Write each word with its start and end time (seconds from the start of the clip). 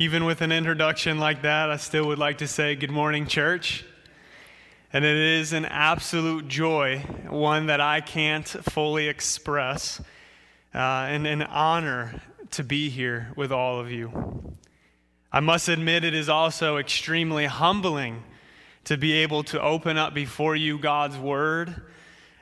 Even 0.00 0.24
with 0.24 0.40
an 0.40 0.50
introduction 0.50 1.18
like 1.18 1.42
that, 1.42 1.70
I 1.70 1.76
still 1.76 2.06
would 2.06 2.18
like 2.18 2.38
to 2.38 2.48
say 2.48 2.74
good 2.74 2.90
morning, 2.90 3.26
church. 3.26 3.84
And 4.94 5.04
it 5.04 5.14
is 5.14 5.52
an 5.52 5.66
absolute 5.66 6.48
joy, 6.48 7.00
one 7.28 7.66
that 7.66 7.82
I 7.82 8.00
can't 8.00 8.48
fully 8.48 9.08
express, 9.08 10.00
uh, 10.74 10.78
and 10.78 11.26
an 11.26 11.42
honor 11.42 12.22
to 12.52 12.64
be 12.64 12.88
here 12.88 13.30
with 13.36 13.52
all 13.52 13.78
of 13.78 13.92
you. 13.92 14.56
I 15.30 15.40
must 15.40 15.68
admit, 15.68 16.02
it 16.02 16.14
is 16.14 16.30
also 16.30 16.78
extremely 16.78 17.44
humbling 17.44 18.22
to 18.84 18.96
be 18.96 19.12
able 19.12 19.42
to 19.44 19.60
open 19.60 19.98
up 19.98 20.14
before 20.14 20.56
you 20.56 20.78
God's 20.78 21.18
word 21.18 21.74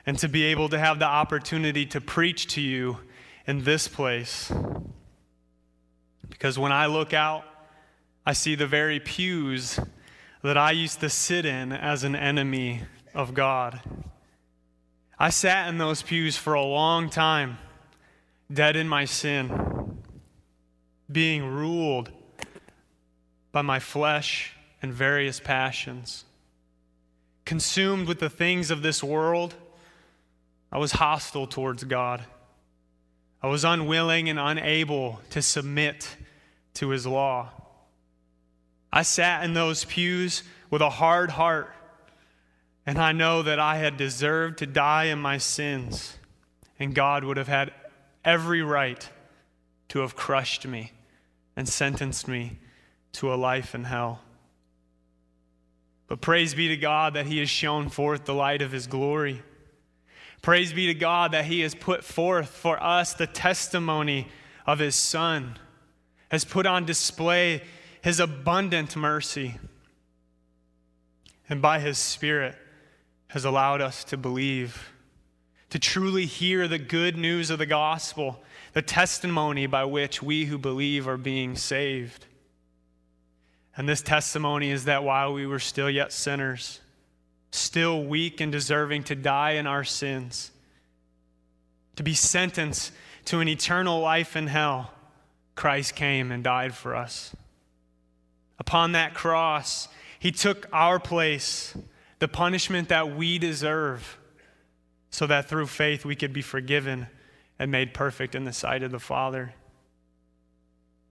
and 0.05 0.17
to 0.19 0.29
be 0.29 0.45
able 0.45 0.69
to 0.69 0.79
have 0.79 0.97
the 0.97 1.07
opportunity 1.07 1.85
to 1.87 1.99
preach 1.99 2.47
to 2.53 2.61
you 2.61 2.99
in 3.45 3.65
this 3.65 3.89
place. 3.89 4.49
Because 6.29 6.57
when 6.57 6.71
I 6.71 6.85
look 6.85 7.13
out, 7.13 7.43
I 8.25 8.33
see 8.33 8.55
the 8.55 8.67
very 8.67 8.99
pews 8.99 9.79
that 10.43 10.57
I 10.57 10.71
used 10.71 10.99
to 11.01 11.09
sit 11.09 11.45
in 11.45 11.71
as 11.71 12.03
an 12.03 12.15
enemy 12.15 12.83
of 13.13 13.33
God. 13.33 13.81
I 15.17 15.29
sat 15.29 15.67
in 15.67 15.77
those 15.77 16.01
pews 16.01 16.37
for 16.37 16.53
a 16.53 16.63
long 16.63 17.09
time, 17.09 17.57
dead 18.51 18.75
in 18.75 18.87
my 18.87 19.05
sin, 19.05 19.97
being 21.11 21.45
ruled 21.45 22.11
by 23.51 23.61
my 23.61 23.79
flesh 23.79 24.53
and 24.81 24.93
various 24.93 25.39
passions. 25.39 26.23
Consumed 27.45 28.07
with 28.07 28.19
the 28.19 28.29
things 28.29 28.71
of 28.71 28.81
this 28.81 29.03
world, 29.03 29.55
I 30.71 30.77
was 30.77 30.93
hostile 30.93 31.47
towards 31.47 31.83
God. 31.83 32.23
I 33.41 33.47
was 33.47 33.65
unwilling 33.65 34.29
and 34.29 34.39
unable 34.39 35.19
to 35.31 35.41
submit 35.41 36.15
to 36.75 36.89
his 36.89 37.07
law. 37.07 37.49
I 38.91 39.03
sat 39.03 39.43
in 39.43 39.53
those 39.53 39.85
pews 39.85 40.43
with 40.69 40.81
a 40.81 40.89
hard 40.89 41.31
heart, 41.31 41.73
and 42.85 42.97
I 42.97 43.11
know 43.11 43.43
that 43.43 43.59
I 43.59 43.77
had 43.77 43.97
deserved 43.97 44.59
to 44.59 44.65
die 44.65 45.05
in 45.05 45.19
my 45.19 45.37
sins, 45.37 46.17
and 46.79 46.95
God 46.95 47.23
would 47.23 47.37
have 47.37 47.47
had 47.47 47.71
every 48.25 48.61
right 48.61 49.07
to 49.89 49.99
have 49.99 50.15
crushed 50.15 50.65
me 50.65 50.91
and 51.55 51.67
sentenced 51.67 52.27
me 52.27 52.57
to 53.13 53.33
a 53.33 53.35
life 53.35 53.75
in 53.75 53.83
hell. 53.83 54.21
But 56.07 56.21
praise 56.21 56.55
be 56.55 56.69
to 56.69 56.77
God 56.77 57.13
that 57.13 57.27
He 57.27 57.37
has 57.39 57.49
shown 57.49 57.89
forth 57.89 58.25
the 58.25 58.33
light 58.33 58.61
of 58.61 58.71
His 58.71 58.87
glory. 58.87 59.43
Praise 60.41 60.73
be 60.73 60.87
to 60.87 60.93
God 60.93 61.33
that 61.33 61.45
He 61.45 61.61
has 61.61 61.75
put 61.75 62.03
forth 62.03 62.49
for 62.49 62.81
us 62.81 63.13
the 63.13 63.27
testimony 63.27 64.27
of 64.65 64.79
His 64.79 64.95
Son, 64.95 65.59
has 66.29 66.45
put 66.45 66.65
on 66.65 66.85
display 66.85 67.61
his 68.01 68.19
abundant 68.19 68.95
mercy, 68.95 69.57
and 71.49 71.61
by 71.61 71.79
his 71.79 71.97
Spirit 71.97 72.55
has 73.29 73.45
allowed 73.45 73.81
us 73.81 74.03
to 74.05 74.17
believe, 74.17 74.91
to 75.69 75.79
truly 75.79 76.25
hear 76.25 76.67
the 76.67 76.79
good 76.79 77.15
news 77.17 77.49
of 77.49 77.59
the 77.59 77.65
gospel, 77.65 78.41
the 78.73 78.81
testimony 78.81 79.67
by 79.67 79.83
which 79.83 80.21
we 80.21 80.45
who 80.45 80.57
believe 80.57 81.07
are 81.07 81.17
being 81.17 81.55
saved. 81.55 82.25
And 83.75 83.87
this 83.87 84.01
testimony 84.01 84.71
is 84.71 84.85
that 84.85 85.03
while 85.03 85.33
we 85.33 85.45
were 85.45 85.59
still 85.59 85.89
yet 85.89 86.11
sinners, 86.11 86.79
still 87.51 88.03
weak 88.03 88.41
and 88.41 88.51
deserving 88.51 89.03
to 89.05 89.15
die 89.15 89.51
in 89.51 89.67
our 89.67 89.83
sins, 89.83 90.51
to 91.95 92.03
be 92.03 92.13
sentenced 92.13 92.91
to 93.25 93.39
an 93.39 93.47
eternal 93.47 93.99
life 93.99 94.35
in 94.35 94.47
hell, 94.47 94.91
Christ 95.55 95.95
came 95.95 96.31
and 96.31 96.43
died 96.43 96.73
for 96.73 96.95
us. 96.95 97.35
Upon 98.59 98.91
that 98.91 99.13
cross, 99.13 99.87
he 100.19 100.31
took 100.31 100.67
our 100.73 100.99
place, 100.99 101.75
the 102.19 102.27
punishment 102.27 102.89
that 102.89 103.15
we 103.15 103.39
deserve, 103.39 104.17
so 105.09 105.25
that 105.27 105.47
through 105.47 105.67
faith 105.67 106.05
we 106.05 106.15
could 106.15 106.33
be 106.33 106.41
forgiven 106.41 107.07
and 107.57 107.71
made 107.71 107.93
perfect 107.93 108.35
in 108.35 108.43
the 108.43 108.53
sight 108.53 108.83
of 108.83 108.91
the 108.91 108.99
Father. 108.99 109.53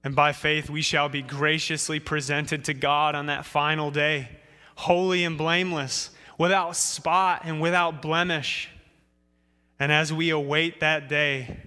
And 0.05 0.15
by 0.15 0.33
faith 0.33 0.71
we 0.71 0.83
shall 0.83 1.09
be 1.09 1.23
graciously 1.23 1.99
presented 1.99 2.65
to 2.67 2.75
God 2.75 3.15
on 3.15 3.27
that 3.27 3.45
final 3.45 3.91
day, 3.91 4.29
holy 4.77 5.25
and 5.25 5.37
blameless, 5.37 6.11
without 6.37 6.77
spot 6.77 7.43
and 7.45 7.61
without 7.61 8.01
blemish. 8.01 8.69
And 9.81 9.91
as 9.91 10.13
we 10.13 10.31
await 10.31 10.81
that 10.81 11.09
day, 11.09 11.59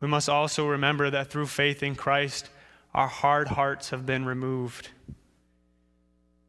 we 0.00 0.08
must 0.08 0.28
also 0.28 0.66
remember 0.66 1.10
that 1.10 1.30
through 1.30 1.46
faith 1.46 1.82
in 1.82 1.96
Christ, 1.96 2.48
our 2.94 3.08
hard 3.08 3.48
hearts 3.48 3.90
have 3.90 4.06
been 4.06 4.24
removed. 4.24 4.90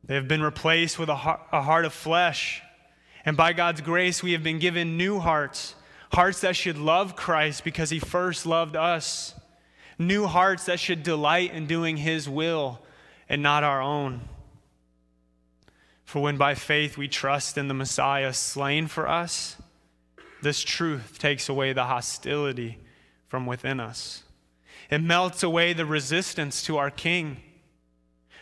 They 0.09 0.15
have 0.15 0.27
been 0.27 0.41
replaced 0.41 0.97
with 0.97 1.07
a 1.07 1.15
heart, 1.15 1.85
of 1.85 1.93
flesh. 1.93 2.63
And 3.25 3.37
by 3.37 3.53
God's 3.53 3.81
grace, 3.81 4.23
we 4.23 4.31
have 4.31 4.41
been 4.41 4.57
given 4.57 4.97
new 4.97 5.19
hearts, 5.19 5.75
hearts 6.11 6.41
that 6.41 6.55
should 6.55 6.79
love 6.79 7.15
Christ 7.15 7.63
because 7.63 7.91
he 7.91 7.99
first 7.99 8.47
loved 8.47 8.75
us, 8.75 9.35
new 9.99 10.25
hearts 10.25 10.65
that 10.65 10.79
should 10.79 11.03
delight 11.03 11.53
in 11.53 11.67
doing 11.67 11.95
his 11.95 12.27
will 12.27 12.79
and 13.29 13.43
not 13.43 13.63
our 13.63 13.83
own. 13.83 14.21
For 16.05 16.23
when 16.23 16.37
by 16.37 16.55
faith 16.55 16.97
we 16.97 17.07
trust 17.07 17.55
in 17.55 17.67
the 17.67 17.75
Messiah 17.75 18.33
slain 18.33 18.87
for 18.87 19.07
us, 19.07 19.57
this 20.41 20.63
truth 20.63 21.19
takes 21.19 21.49
away 21.49 21.71
the 21.71 21.83
hostility 21.83 22.79
from 23.27 23.45
within 23.45 23.79
us. 23.79 24.23
It 24.89 25.03
melts 25.03 25.43
away 25.43 25.73
the 25.73 25.85
resistance 25.85 26.63
to 26.63 26.77
our 26.77 26.89
King. 26.89 27.43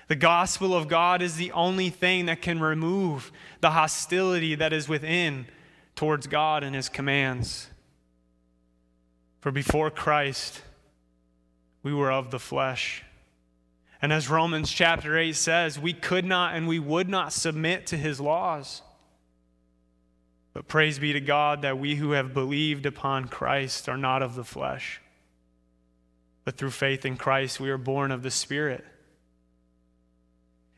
The 0.07 0.16
gospel 0.16 0.73
of 0.73 0.88
God 0.88 1.22
is 1.22 1.35
the 1.35 1.51
only 1.51 1.90
thing 1.90 2.28
that 2.28 2.41
can 2.41 2.59
remove 2.59 3.31
the 3.59 3.72
hostility 3.72 4.56
that 4.56 4.72
is 4.72 4.88
within 4.88 5.47
towards 5.95 6.28
God 6.28 6.63
and 6.63 6.75
his 6.75 6.88
commands. 6.88 7.68
For 9.41 9.51
before 9.51 9.91
Christ, 9.91 10.62
we 11.84 11.94
were 11.94 12.12
of 12.12 12.31
the 12.31 12.40
flesh. 12.40 13.03
And 14.01 14.13
as 14.13 14.29
Romans 14.29 14.72
chapter 14.72 15.18
8 15.18 15.35
says, 15.35 15.79
we 15.79 15.91
could 15.91 16.24
not 16.24 16.56
and 16.56 16.68
we 16.68 16.79
would 16.79 17.09
not 17.09 17.34
submit 17.34 17.88
to 17.88 17.97
his 17.97 18.22
laws. 18.22 18.81
But 20.53 20.68
praise 20.68 21.00
be 21.00 21.13
to 21.13 21.19
God 21.19 21.63
that 21.63 21.79
we 21.79 21.95
who 21.95 22.12
have 22.12 22.34
believed 22.34 22.85
upon 22.85 23.28
Christ 23.28 23.89
are 23.89 23.97
not 23.97 24.24
of 24.24 24.35
the 24.35 24.44
flesh. 24.44 25.01
But 26.45 26.56
through 26.56 26.72
faith 26.72 27.06
in 27.06 27.18
Christ, 27.18 27.59
we 27.59 27.69
are 27.69 27.78
born 27.78 28.12
of 28.12 28.24
the 28.24 28.31
Spirit. 28.31 28.85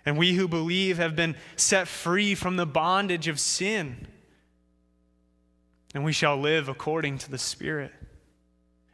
And 0.06 0.18
we 0.18 0.34
who 0.34 0.48
believe 0.48 0.98
have 0.98 1.16
been 1.16 1.36
set 1.56 1.88
free 1.88 2.36
from 2.36 2.56
the 2.56 2.66
bondage 2.66 3.28
of 3.28 3.40
sin. 3.40 4.08
And 5.94 6.06
we 6.06 6.14
shall 6.14 6.38
live 6.38 6.70
according 6.70 7.18
to 7.20 7.32
the 7.32 7.38
Spirit 7.38 7.92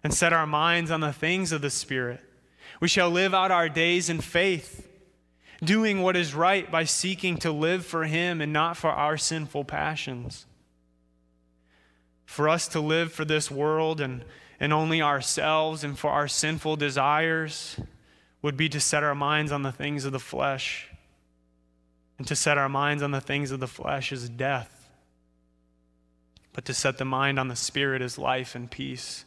and 0.03 0.13
set 0.13 0.33
our 0.33 0.47
minds 0.47 0.91
on 0.91 1.01
the 1.01 1.13
things 1.13 1.51
of 1.51 1.61
the 1.61 1.69
Spirit. 1.69 2.21
We 2.79 2.87
shall 2.87 3.09
live 3.09 3.33
out 3.33 3.51
our 3.51 3.69
days 3.69 4.09
in 4.09 4.21
faith, 4.21 4.87
doing 5.63 6.01
what 6.01 6.15
is 6.15 6.33
right 6.33 6.69
by 6.69 6.83
seeking 6.83 7.37
to 7.37 7.51
live 7.51 7.85
for 7.85 8.05
Him 8.05 8.41
and 8.41 8.51
not 8.51 8.77
for 8.77 8.89
our 8.89 9.17
sinful 9.17 9.65
passions. 9.65 10.45
For 12.25 12.49
us 12.49 12.67
to 12.69 12.79
live 12.79 13.13
for 13.13 13.25
this 13.25 13.51
world 13.51 14.01
and, 14.01 14.25
and 14.59 14.73
only 14.73 15.01
ourselves 15.01 15.83
and 15.83 15.97
for 15.97 16.09
our 16.09 16.27
sinful 16.27 16.75
desires 16.77 17.79
would 18.41 18.57
be 18.57 18.69
to 18.69 18.79
set 18.79 19.03
our 19.03 19.15
minds 19.15 19.51
on 19.51 19.63
the 19.63 19.71
things 19.71 20.05
of 20.05 20.11
the 20.11 20.19
flesh 20.19 20.89
and 22.17 22.27
to 22.27 22.35
set 22.35 22.57
our 22.57 22.69
minds 22.69 23.03
on 23.03 23.11
the 23.11 23.21
things 23.21 23.51
of 23.51 23.59
the 23.59 23.67
flesh 23.67 24.11
is 24.11 24.29
death. 24.29 24.89
But 26.53 26.65
to 26.65 26.73
set 26.73 26.97
the 26.97 27.05
mind 27.05 27.37
on 27.37 27.49
the 27.49 27.55
Spirit 27.55 28.01
is 28.01 28.17
life 28.17 28.55
and 28.55 28.71
peace. 28.71 29.25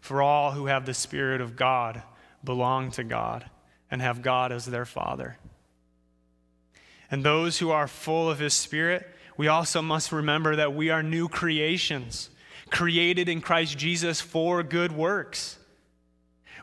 For 0.00 0.20
all 0.22 0.52
who 0.52 0.66
have 0.66 0.86
the 0.86 0.94
Spirit 0.94 1.40
of 1.40 1.56
God 1.56 2.02
belong 2.42 2.90
to 2.92 3.04
God 3.04 3.48
and 3.90 4.02
have 4.02 4.22
God 4.22 4.50
as 4.50 4.66
their 4.66 4.84
Father. 4.84 5.38
And 7.10 7.24
those 7.24 7.58
who 7.58 7.70
are 7.70 7.86
full 7.86 8.28
of 8.28 8.40
His 8.40 8.54
Spirit, 8.54 9.08
we 9.36 9.46
also 9.46 9.80
must 9.80 10.10
remember 10.10 10.56
that 10.56 10.74
we 10.74 10.90
are 10.90 11.02
new 11.02 11.28
creations, 11.28 12.30
created 12.70 13.28
in 13.28 13.40
Christ 13.40 13.78
Jesus 13.78 14.20
for 14.20 14.64
good 14.64 14.90
works. 14.90 15.58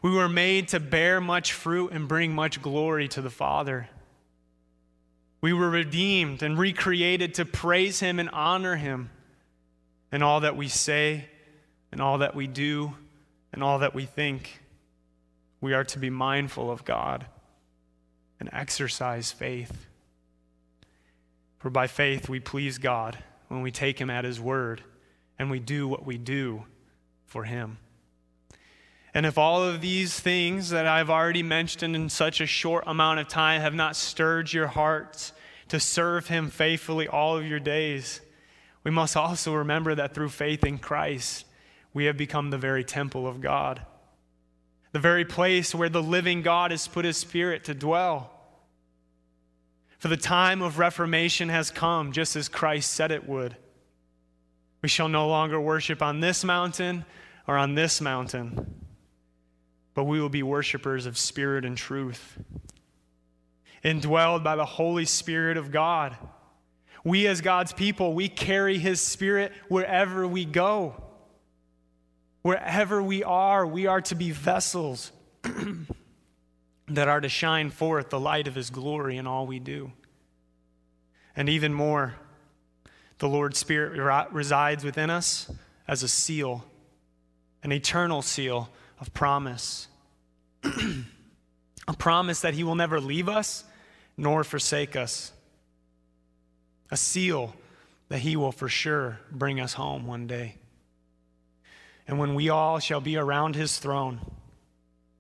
We 0.01 0.12
were 0.12 0.27
made 0.27 0.68
to 0.69 0.81
bear 0.81 1.21
much 1.21 1.53
fruit 1.53 1.94
and 1.94 2.09
bring 2.09 2.36
much 2.36 2.62
glory 2.62 3.07
to 3.09 3.21
the 3.21 3.30
Father. 3.30 3.88
We 5.44 5.51
were 5.51 5.69
redeemed 5.69 6.42
and 6.42 6.57
recreated 6.57 7.34
to 7.34 7.44
praise 7.44 8.00
Him 8.00 8.18
and 8.18 8.30
honor 8.30 8.78
Him 8.78 9.10
in 10.10 10.24
all 10.24 10.40
that 10.40 10.56
we 10.56 10.69
say, 10.69 11.25
and 11.92 12.00
all 12.00 12.19
that 12.19 12.34
we 12.34 12.48
do, 12.48 12.94
and 13.51 13.62
all 13.62 13.80
that 13.80 13.94
we 13.94 14.06
think. 14.06 14.62
We 15.60 15.74
are 15.74 15.84
to 15.84 16.00
be 16.00 16.10
mindful 16.10 16.72
of 16.72 16.86
God 16.86 17.25
and 18.40 18.50
exercise 18.54 19.34
faith. 19.34 19.86
For 21.60 21.69
by 21.69 21.88
faith 21.88 22.30
we 22.30 22.39
please 22.39 22.78
God 22.78 23.18
when 23.50 23.62
we 23.62 23.69
take 23.69 24.00
Him 24.00 24.10
at 24.10 24.24
His 24.24 24.39
word 24.39 24.81
and 25.38 25.51
we 25.51 25.60
do 25.60 25.89
what 25.89 26.06
we 26.06 26.18
do 26.18 26.63
for 27.25 27.44
Him. 27.44 27.80
And 29.13 29.25
if 29.25 29.38
all 29.38 29.63
of 29.63 29.81
these 29.81 30.19
things 30.19 30.71
that 30.71 30.88
I've 30.88 31.10
already 31.10 31.44
mentioned 31.44 31.95
in 31.95 32.10
such 32.10 32.42
a 32.42 32.48
short 32.48 32.83
amount 32.88 33.19
of 33.19 33.27
time 33.27 33.62
have 33.62 33.75
not 33.75 33.95
stirred 33.95 34.51
your 34.51 34.68
hearts 34.68 35.33
to 35.68 35.80
serve 35.80 36.27
Him 36.27 36.50
faithfully 36.50 37.07
all 37.07 37.38
of 37.38 37.45
your 37.45 37.60
days, 37.60 38.21
we 38.83 38.92
must 38.92 39.15
also 39.15 39.54
remember 39.54 39.94
that 39.95 40.15
through 40.15 40.30
faith 40.30 40.63
in 40.63 40.80
Christ, 40.80 41.45
we 41.94 42.06
have 42.06 42.18
become 42.18 42.50
the 42.50 42.57
very 42.57 42.83
temple 42.83 43.27
of 43.27 43.39
God, 43.39 43.86
the 44.94 45.00
very 45.00 45.25
place 45.25 45.75
where 45.75 45.89
the 45.89 46.01
living 46.01 46.42
God 46.42 46.71
has 46.71 46.88
put 46.88 47.06
His 47.06 47.18
Spirit 47.18 47.65
to 47.65 47.75
dwell. 47.75 48.31
For 50.00 50.07
the 50.07 50.18
time 50.18 50.62
of 50.62 50.80
reformation 50.80 51.50
has 51.50 51.69
come, 51.69 52.12
just 52.12 52.36
as 52.36 52.50
Christ 52.50 52.92
said 52.92 53.12
it 53.12 53.30
would. 53.30 53.56
We 54.81 54.89
shall 54.89 55.07
no 55.07 55.27
longer 55.27 55.62
worship 55.62 56.01
on 56.01 56.19
this 56.19 56.44
mountain 56.44 57.06
or 57.48 57.57
on 57.57 57.75
this 57.75 58.01
mountain 58.01 58.82
but 59.94 60.06
we 60.06 60.19
will 60.19 60.30
be 60.30 60.44
worshipers 60.44 61.06
of 61.06 61.18
spirit 61.18 61.66
and 61.66 61.78
truth. 61.78 62.38
Indwelled 63.84 64.44
by 64.44 64.56
the 64.56 64.66
Holy 64.66 65.06
Spirit 65.06 65.57
of 65.57 65.72
God. 65.72 66.18
We, 67.04 67.28
as 67.28 67.42
God's 67.42 67.74
people, 67.74 68.13
we 68.13 68.30
carry 68.30 68.78
His 68.78 69.01
Spirit 69.01 69.51
wherever 69.68 70.25
we 70.25 70.45
go. 70.45 70.95
Wherever 72.42 73.04
we 73.04 73.24
are, 73.24 73.66
we 73.66 73.88
are 73.88 74.01
to 74.01 74.16
be 74.16 74.31
vessels 74.31 75.12
that 76.88 77.07
are 77.07 77.22
to 77.22 77.30
shine 77.30 77.69
forth 77.69 78.10
the 78.10 78.19
light 78.19 78.48
of 78.48 78.56
His 78.56 78.69
glory 78.69 79.18
in 79.18 79.28
all 79.28 79.46
we 79.46 79.60
do. 79.60 79.92
And 81.36 81.50
even 81.50 81.74
more, 81.74 82.16
the 83.19 83.28
Lord's 83.28 83.57
Spirit 83.57 84.00
resides 84.31 84.84
within 84.84 85.10
us 85.10 85.51
as 85.88 86.04
a 86.04 86.07
seal, 86.07 86.63
an 87.63 87.72
eternal 87.72 88.22
seal 88.22 88.69
of 89.03 89.13
promise. 89.13 89.89
a 90.63 91.94
promise 91.97 92.39
that 92.39 92.53
He 92.53 92.63
will 92.63 92.75
never 92.75 93.01
leave 93.01 93.27
us 93.27 93.65
nor 94.15 94.45
forsake 94.45 94.95
us. 94.95 95.33
A 96.89 96.95
seal 96.95 97.53
that 98.07 98.19
He 98.19 98.38
will 98.38 98.53
for 98.53 98.69
sure 98.69 99.19
bring 99.29 99.59
us 99.59 99.73
home 99.73 100.07
one 100.07 100.25
day. 100.25 100.55
And 102.07 102.17
when 102.17 102.33
we 102.33 102.47
all 102.47 102.79
shall 102.79 103.01
be 103.01 103.17
around 103.17 103.57
His 103.57 103.77
throne, 103.77 104.21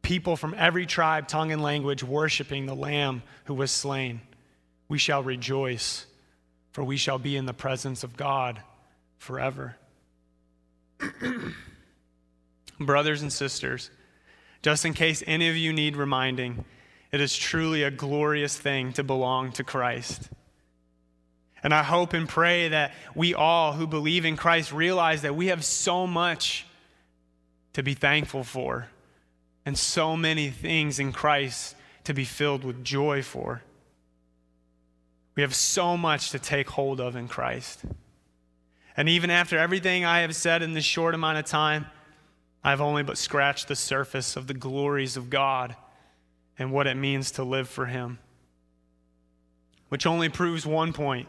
people 0.01 0.37
from 0.37 0.55
every 0.57 0.85
tribe, 0.85 1.27
tongue, 1.27 1.51
and 1.51 1.61
language 1.61 2.05
worshiping 2.05 2.65
the 2.65 2.75
Lamb 2.75 3.21
who 3.45 3.53
was 3.53 3.69
slain, 3.69 4.21
we 4.87 4.97
shall 4.97 5.21
rejoice, 5.21 6.05
for 6.71 6.85
we 6.85 6.95
shall 6.95 7.19
be 7.19 7.35
in 7.35 7.47
the 7.47 7.53
presence 7.53 8.05
of 8.05 8.15
God 8.15 8.61
forever. 9.17 9.75
Brothers 12.85 13.21
and 13.21 13.31
sisters, 13.31 13.89
just 14.61 14.85
in 14.85 14.93
case 14.93 15.23
any 15.27 15.49
of 15.49 15.57
you 15.57 15.73
need 15.73 15.95
reminding, 15.95 16.65
it 17.11 17.21
is 17.21 17.35
truly 17.35 17.83
a 17.83 17.91
glorious 17.91 18.57
thing 18.57 18.93
to 18.93 19.03
belong 19.03 19.51
to 19.53 19.63
Christ. 19.63 20.29
And 21.61 21.73
I 21.73 21.83
hope 21.83 22.13
and 22.13 22.27
pray 22.27 22.69
that 22.69 22.91
we 23.15 23.33
all 23.33 23.73
who 23.73 23.87
believe 23.87 24.25
in 24.25 24.35
Christ 24.35 24.73
realize 24.73 25.21
that 25.21 25.35
we 25.35 25.47
have 25.47 25.63
so 25.63 26.05
much 26.05 26.65
to 27.73 27.83
be 27.83 27.93
thankful 27.93 28.43
for 28.43 28.87
and 29.65 29.77
so 29.77 30.17
many 30.17 30.49
things 30.49 30.99
in 30.99 31.11
Christ 31.13 31.75
to 32.03 32.13
be 32.13 32.25
filled 32.25 32.63
with 32.63 32.83
joy 32.83 33.21
for. 33.21 33.61
We 35.35 35.41
have 35.41 35.55
so 35.55 35.97
much 35.97 36.31
to 36.31 36.39
take 36.39 36.69
hold 36.69 36.99
of 36.99 37.15
in 37.15 37.27
Christ. 37.27 37.83
And 38.95 39.09
even 39.09 39.29
after 39.29 39.57
everything 39.57 40.05
I 40.05 40.19
have 40.19 40.35
said 40.35 40.61
in 40.61 40.73
this 40.73 40.85
short 40.85 41.15
amount 41.15 41.39
of 41.39 41.45
time, 41.45 41.87
I've 42.63 42.81
only 42.81 43.03
but 43.03 43.17
scratched 43.17 43.67
the 43.67 43.75
surface 43.75 44.35
of 44.35 44.47
the 44.47 44.53
glories 44.53 45.17
of 45.17 45.29
God 45.29 45.75
and 46.57 46.71
what 46.71 46.87
it 46.87 46.95
means 46.95 47.31
to 47.31 47.43
live 47.43 47.67
for 47.67 47.87
Him. 47.87 48.19
Which 49.89 50.05
only 50.05 50.29
proves 50.29 50.65
one 50.65 50.93
point 50.93 51.27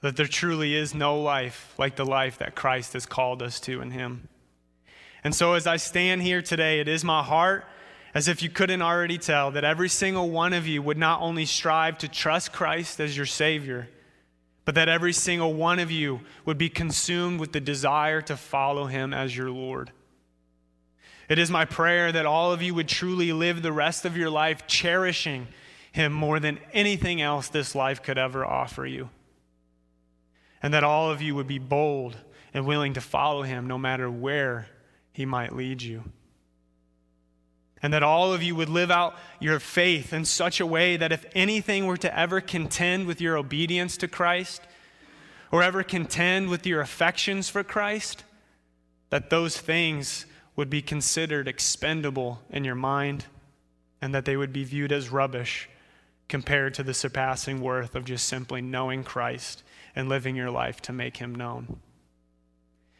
that 0.00 0.16
there 0.16 0.26
truly 0.26 0.74
is 0.74 0.94
no 0.94 1.20
life 1.20 1.74
like 1.78 1.96
the 1.96 2.04
life 2.04 2.38
that 2.38 2.54
Christ 2.54 2.92
has 2.92 3.06
called 3.06 3.42
us 3.42 3.58
to 3.60 3.80
in 3.80 3.90
Him. 3.90 4.28
And 5.24 5.34
so, 5.34 5.54
as 5.54 5.66
I 5.66 5.76
stand 5.76 6.22
here 6.22 6.42
today, 6.42 6.80
it 6.80 6.86
is 6.86 7.02
my 7.02 7.22
heart, 7.22 7.64
as 8.14 8.28
if 8.28 8.42
you 8.42 8.50
couldn't 8.50 8.82
already 8.82 9.18
tell, 9.18 9.50
that 9.50 9.64
every 9.64 9.88
single 9.88 10.30
one 10.30 10.52
of 10.52 10.66
you 10.66 10.80
would 10.82 10.98
not 10.98 11.20
only 11.20 11.44
strive 11.44 11.98
to 11.98 12.08
trust 12.08 12.52
Christ 12.52 13.00
as 13.00 13.16
your 13.16 13.26
Savior, 13.26 13.88
but 14.64 14.74
that 14.74 14.88
every 14.88 15.12
single 15.12 15.54
one 15.54 15.78
of 15.78 15.90
you 15.90 16.20
would 16.44 16.58
be 16.58 16.68
consumed 16.68 17.40
with 17.40 17.52
the 17.52 17.60
desire 17.60 18.20
to 18.22 18.36
follow 18.36 18.86
Him 18.86 19.12
as 19.12 19.36
your 19.36 19.50
Lord. 19.50 19.90
It 21.28 21.38
is 21.38 21.50
my 21.50 21.64
prayer 21.64 22.10
that 22.10 22.26
all 22.26 22.52
of 22.52 22.62
you 22.62 22.74
would 22.74 22.88
truly 22.88 23.32
live 23.32 23.62
the 23.62 23.72
rest 23.72 24.04
of 24.04 24.16
your 24.16 24.30
life 24.30 24.66
cherishing 24.66 25.48
Him 25.92 26.12
more 26.12 26.40
than 26.40 26.58
anything 26.72 27.20
else 27.20 27.48
this 27.48 27.74
life 27.74 28.02
could 28.02 28.18
ever 28.18 28.44
offer 28.44 28.86
you. 28.86 29.10
And 30.62 30.72
that 30.74 30.84
all 30.84 31.10
of 31.10 31.20
you 31.20 31.34
would 31.34 31.46
be 31.46 31.58
bold 31.58 32.16
and 32.54 32.66
willing 32.66 32.94
to 32.94 33.00
follow 33.00 33.42
Him 33.42 33.66
no 33.66 33.78
matter 33.78 34.10
where 34.10 34.66
He 35.12 35.26
might 35.26 35.54
lead 35.54 35.82
you. 35.82 36.04
And 37.80 37.92
that 37.92 38.02
all 38.02 38.32
of 38.32 38.42
you 38.42 38.56
would 38.56 38.70
live 38.70 38.90
out 38.90 39.14
your 39.38 39.60
faith 39.60 40.12
in 40.12 40.24
such 40.24 40.58
a 40.58 40.66
way 40.66 40.96
that 40.96 41.12
if 41.12 41.26
anything 41.34 41.86
were 41.86 41.96
to 41.98 42.18
ever 42.18 42.40
contend 42.40 43.06
with 43.06 43.20
your 43.20 43.36
obedience 43.36 43.96
to 43.98 44.08
Christ, 44.08 44.62
or 45.50 45.62
ever 45.62 45.82
contend 45.82 46.48
with 46.48 46.66
your 46.66 46.80
affections 46.80 47.48
for 47.48 47.62
Christ, 47.62 48.24
that 49.10 49.30
those 49.30 49.58
things 49.58 50.26
would 50.58 50.68
be 50.68 50.82
considered 50.82 51.46
expendable 51.46 52.42
in 52.50 52.64
your 52.64 52.74
mind 52.74 53.26
and 54.02 54.12
that 54.12 54.24
they 54.24 54.36
would 54.36 54.52
be 54.52 54.64
viewed 54.64 54.90
as 54.90 55.08
rubbish 55.08 55.68
compared 56.28 56.74
to 56.74 56.82
the 56.82 56.92
surpassing 56.92 57.60
worth 57.60 57.94
of 57.94 58.04
just 58.04 58.26
simply 58.26 58.60
knowing 58.60 59.04
Christ 59.04 59.62
and 59.94 60.08
living 60.08 60.34
your 60.34 60.50
life 60.50 60.82
to 60.82 60.92
make 60.92 61.18
him 61.18 61.32
known. 61.32 61.78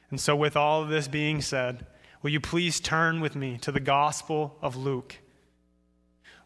And 0.09 0.21
so, 0.21 0.37
with 0.37 0.57
all 0.57 0.83
of 0.83 0.89
this 0.89 1.09
being 1.09 1.43
said, 1.43 1.85
will 2.23 2.31
you 2.31 2.39
please 2.39 2.79
turn 2.79 3.21
with 3.21 3.35
me 3.35 3.59
to 3.63 3.73
the 3.73 3.81
Gospel 3.81 4.57
of 4.63 4.77
Luke? 4.77 5.17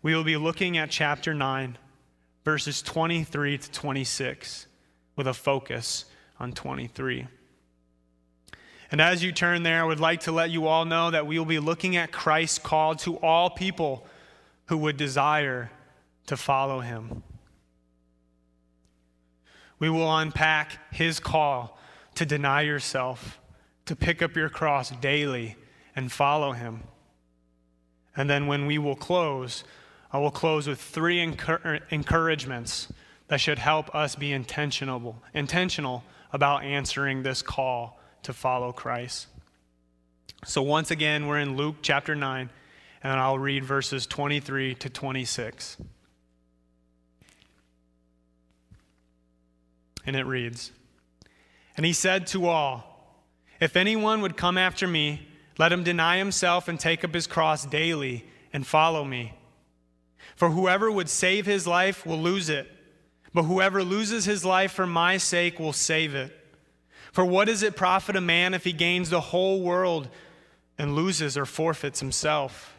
We 0.01 0.15
will 0.15 0.25
be 0.25 0.39
looking 0.39 0.79
at 0.79 0.91
chapter 0.91 1.35
9, 1.35 1.77
verses 2.43 2.81
23 2.81 3.59
to 3.59 3.71
26, 3.71 4.67
with 5.15 5.27
a 5.27 5.35
focus 5.35 6.07
on 6.41 6.53
23. 6.53 7.27
And 8.93 9.01
as 9.01 9.25
you 9.25 9.33
turn 9.33 9.63
there, 9.63 9.81
I 9.81 9.85
would 9.85 10.01
like 10.01 10.21
to 10.21 10.33
let 10.33 10.51
you 10.51 10.67
all 10.67 10.85
know 10.85 11.11
that 11.11 11.27
we 11.27 11.39
will 11.39 11.47
be 11.47 11.59
looking 11.59 11.97
at 11.97 12.13
Christ's 12.13 12.59
call 12.59 12.95
to 12.97 13.17
all 13.17 13.49
people 13.49 14.07
who 14.67 14.77
would 14.77 14.99
desire 14.99 15.71
to 16.27 16.37
follow 16.37 16.81
him. 16.81 17.23
We 19.79 19.89
will 19.89 20.15
unpack 20.15 20.93
his 20.93 21.21
call 21.21 21.79
to 22.17 22.27
deny 22.27 22.61
yourself, 22.61 23.41
to 23.87 23.97
pick 23.97 24.21
up 24.21 24.37
your 24.37 24.51
cross 24.51 24.91
daily 24.91 25.57
and 25.97 26.13
follow 26.13 26.53
him. 26.53 26.83
And 28.15 28.29
then 28.29 28.47
when 28.47 28.67
we 28.67 28.77
will 28.77 28.95
close, 28.95 29.65
I 30.13 30.19
will 30.19 30.31
close 30.31 30.69
with 30.69 30.79
three 30.79 31.19
encouragements 31.19 32.93
that 33.29 33.41
should 33.41 33.59
help 33.59 33.93
us 33.95 34.17
be 34.17 34.33
intentional, 34.33 35.23
intentional 35.33 36.05
about 36.31 36.63
answering 36.63 37.23
this 37.23 37.41
call 37.41 37.99
to 38.23 38.33
follow 38.33 38.73
Christ. 38.73 39.27
So, 40.45 40.63
once 40.63 40.91
again, 40.91 41.27
we're 41.29 41.39
in 41.39 41.57
Luke 41.57 41.77
chapter 41.83 42.15
9, 42.15 42.51
and 43.03 43.21
I'll 43.21 43.39
read 43.39 43.65
verses 43.65 44.07
23 44.07 44.75
to 44.77 44.91
26. 44.91 45.77
And 50.05 50.17
it 50.17 50.25
reads 50.25 50.73
And 51.77 51.87
he 51.87 51.93
said 51.93 52.27
to 52.29 52.49
all, 52.49 53.25
If 53.61 53.77
anyone 53.77 54.21
would 54.21 54.37
come 54.37 54.59
after 54.59 54.89
me, 54.89 55.29
let 55.59 55.73
him 55.73 55.85
deny 55.85 56.19
himself 56.19 56.67
and 56.67 56.81
take 56.81 57.05
up 57.05 57.15
his 57.15 57.27
cross 57.27 57.65
daily 57.65 58.25
and 58.53 58.67
follow 58.67 59.05
me. 59.05 59.35
For 60.35 60.51
whoever 60.51 60.91
would 60.91 61.09
save 61.09 61.47
his 61.47 61.67
life 61.67 62.05
will 62.05 62.19
lose 62.19 62.49
it, 62.49 62.69
but 63.33 63.45
whoever 63.45 63.85
loses 63.85 64.25
his 64.25 64.45
life 64.45 64.73
for 64.73 64.87
my 64.87 65.19
sake 65.19 65.61
will 65.61 65.73
save 65.73 66.15
it. 66.15 66.37
For 67.13 67.25
what 67.25 67.47
does 67.47 67.63
it 67.63 67.77
profit 67.77 68.17
a 68.17 68.21
man 68.21 68.55
if 68.55 68.65
he 68.65 68.73
gains 68.73 69.11
the 69.11 69.21
whole 69.21 69.61
world 69.61 70.09
and 70.79 70.97
loses 70.97 71.37
or 71.37 71.47
forfeits 71.47 72.01
himself? 72.01 72.75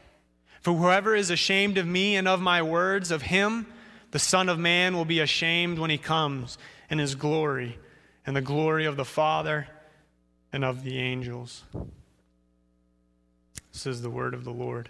For 0.60 0.74
whoever 0.74 1.16
is 1.16 1.30
ashamed 1.30 1.78
of 1.78 1.86
me 1.86 2.16
and 2.16 2.28
of 2.28 2.42
my 2.42 2.62
words, 2.62 3.12
of 3.12 3.24
him 3.24 3.68
the 4.12 4.20
Son 4.20 4.48
of 4.48 4.60
Man 4.60 4.96
will 4.96 5.06
be 5.06 5.20
ashamed 5.20 5.80
when 5.80 5.90
he 5.90 5.98
comes 5.98 6.58
in 6.90 7.00
his 7.00 7.16
glory 7.16 7.80
and 8.26 8.36
the 8.36 8.42
glory 8.42 8.86
of 8.86 8.96
the 8.96 9.06
Father 9.06 9.68
and 10.52 10.64
of 10.64 10.84
the 10.84 11.00
angels. 11.00 11.64
This 13.72 13.88
is 13.88 14.04
the 14.04 14.12
word 14.12 14.36
of 14.36 14.44
the 14.44 14.52
Lord. 14.52 14.90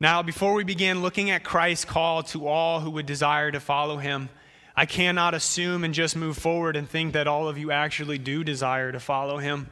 Now, 0.00 0.22
before 0.22 0.54
we 0.54 0.64
begin 0.64 1.02
looking 1.02 1.30
at 1.30 1.44
Christ's 1.44 1.84
call 1.84 2.22
to 2.24 2.46
all 2.46 2.80
who 2.80 2.90
would 2.90 3.06
desire 3.06 3.50
to 3.50 3.60
follow 3.60 3.98
him, 3.98 4.30
I 4.76 4.86
cannot 4.86 5.34
assume 5.34 5.84
and 5.84 5.94
just 5.94 6.16
move 6.16 6.36
forward 6.36 6.76
and 6.76 6.88
think 6.88 7.12
that 7.12 7.28
all 7.28 7.48
of 7.48 7.58
you 7.58 7.70
actually 7.70 8.18
do 8.18 8.42
desire 8.42 8.90
to 8.90 8.98
follow 8.98 9.38
him. 9.38 9.68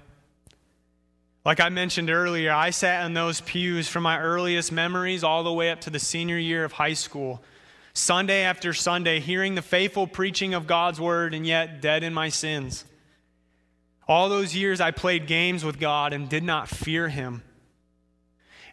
Like 1.44 1.58
I 1.58 1.70
mentioned 1.70 2.08
earlier, 2.08 2.52
I 2.52 2.70
sat 2.70 3.04
in 3.04 3.14
those 3.14 3.40
pews 3.40 3.88
from 3.88 4.04
my 4.04 4.20
earliest 4.20 4.70
memories 4.70 5.24
all 5.24 5.42
the 5.42 5.52
way 5.52 5.72
up 5.72 5.80
to 5.82 5.90
the 5.90 5.98
senior 5.98 6.38
year 6.38 6.64
of 6.64 6.72
high 6.72 6.92
school, 6.92 7.42
Sunday 7.94 8.42
after 8.42 8.72
Sunday, 8.72 9.18
hearing 9.18 9.56
the 9.56 9.62
faithful 9.62 10.06
preaching 10.06 10.54
of 10.54 10.68
God's 10.68 11.00
word 11.00 11.34
and 11.34 11.44
yet 11.44 11.80
dead 11.80 12.04
in 12.04 12.14
my 12.14 12.28
sins. 12.28 12.84
All 14.06 14.28
those 14.28 14.54
years 14.54 14.80
I 14.80 14.92
played 14.92 15.26
games 15.26 15.64
with 15.64 15.80
God 15.80 16.12
and 16.12 16.28
did 16.28 16.44
not 16.44 16.68
fear 16.68 17.08
Him. 17.08 17.42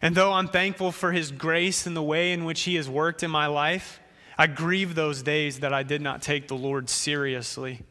And 0.00 0.14
though 0.14 0.32
I'm 0.32 0.48
thankful 0.48 0.92
for 0.92 1.12
His 1.12 1.32
grace 1.32 1.86
and 1.86 1.96
the 1.96 2.02
way 2.02 2.32
in 2.32 2.44
which 2.44 2.62
He 2.62 2.76
has 2.76 2.88
worked 2.88 3.22
in 3.22 3.30
my 3.30 3.46
life, 3.46 3.99
I 4.40 4.46
grieve 4.46 4.94
those 4.94 5.22
days 5.22 5.60
that 5.60 5.74
I 5.74 5.82
did 5.82 6.00
not 6.00 6.22
take 6.22 6.48
the 6.48 6.56
Lord 6.56 6.88
seriously. 6.88 7.82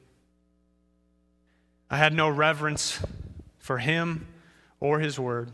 I 1.92 1.98
had 1.98 2.12
no 2.12 2.28
reverence 2.28 3.00
for 3.60 3.78
Him 3.78 4.26
or 4.80 5.00
His 5.00 5.20
Word. 5.20 5.52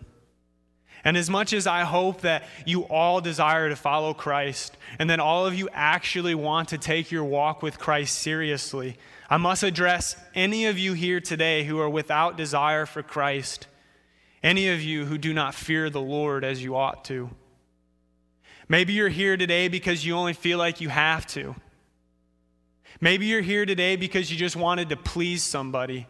And 1.03 1.17
as 1.17 1.29
much 1.29 1.51
as 1.51 1.67
I 1.67 1.81
hope 1.81 2.21
that 2.21 2.45
you 2.65 2.83
all 2.83 3.19
desire 3.19 3.67
to 3.67 3.75
follow 3.75 4.13
Christ 4.13 4.77
and 4.97 5.09
that 5.09 5.19
all 5.19 5.45
of 5.45 5.53
you 5.53 5.67
actually 5.73 6.33
want 6.33 6.69
to 6.69 6.77
take 6.77 7.11
your 7.11 7.25
walk 7.25 7.61
with 7.61 7.77
Christ 7.77 8.17
seriously, 8.17 8.95
I 9.29 9.35
must 9.35 9.63
address 9.63 10.15
any 10.33 10.65
of 10.65 10.79
you 10.79 10.93
here 10.93 11.19
today 11.19 11.65
who 11.65 11.77
are 11.77 11.89
without 11.89 12.37
desire 12.37 12.85
for 12.85 13.03
Christ, 13.03 13.67
any 14.41 14.69
of 14.69 14.81
you 14.81 15.03
who 15.03 15.17
do 15.17 15.33
not 15.33 15.55
fear 15.55 15.89
the 15.89 15.99
Lord 15.99 16.45
as 16.45 16.63
you 16.63 16.77
ought 16.77 17.03
to. 17.03 17.31
Maybe 18.67 18.93
you're 18.93 19.09
here 19.09 19.37
today 19.37 19.67
because 19.67 20.05
you 20.05 20.15
only 20.15 20.33
feel 20.33 20.57
like 20.57 20.81
you 20.81 20.89
have 20.89 21.27
to. 21.27 21.55
Maybe 22.99 23.27
you're 23.27 23.41
here 23.41 23.65
today 23.65 23.95
because 23.95 24.31
you 24.31 24.37
just 24.37 24.55
wanted 24.55 24.89
to 24.89 24.97
please 24.97 25.43
somebody. 25.43 26.07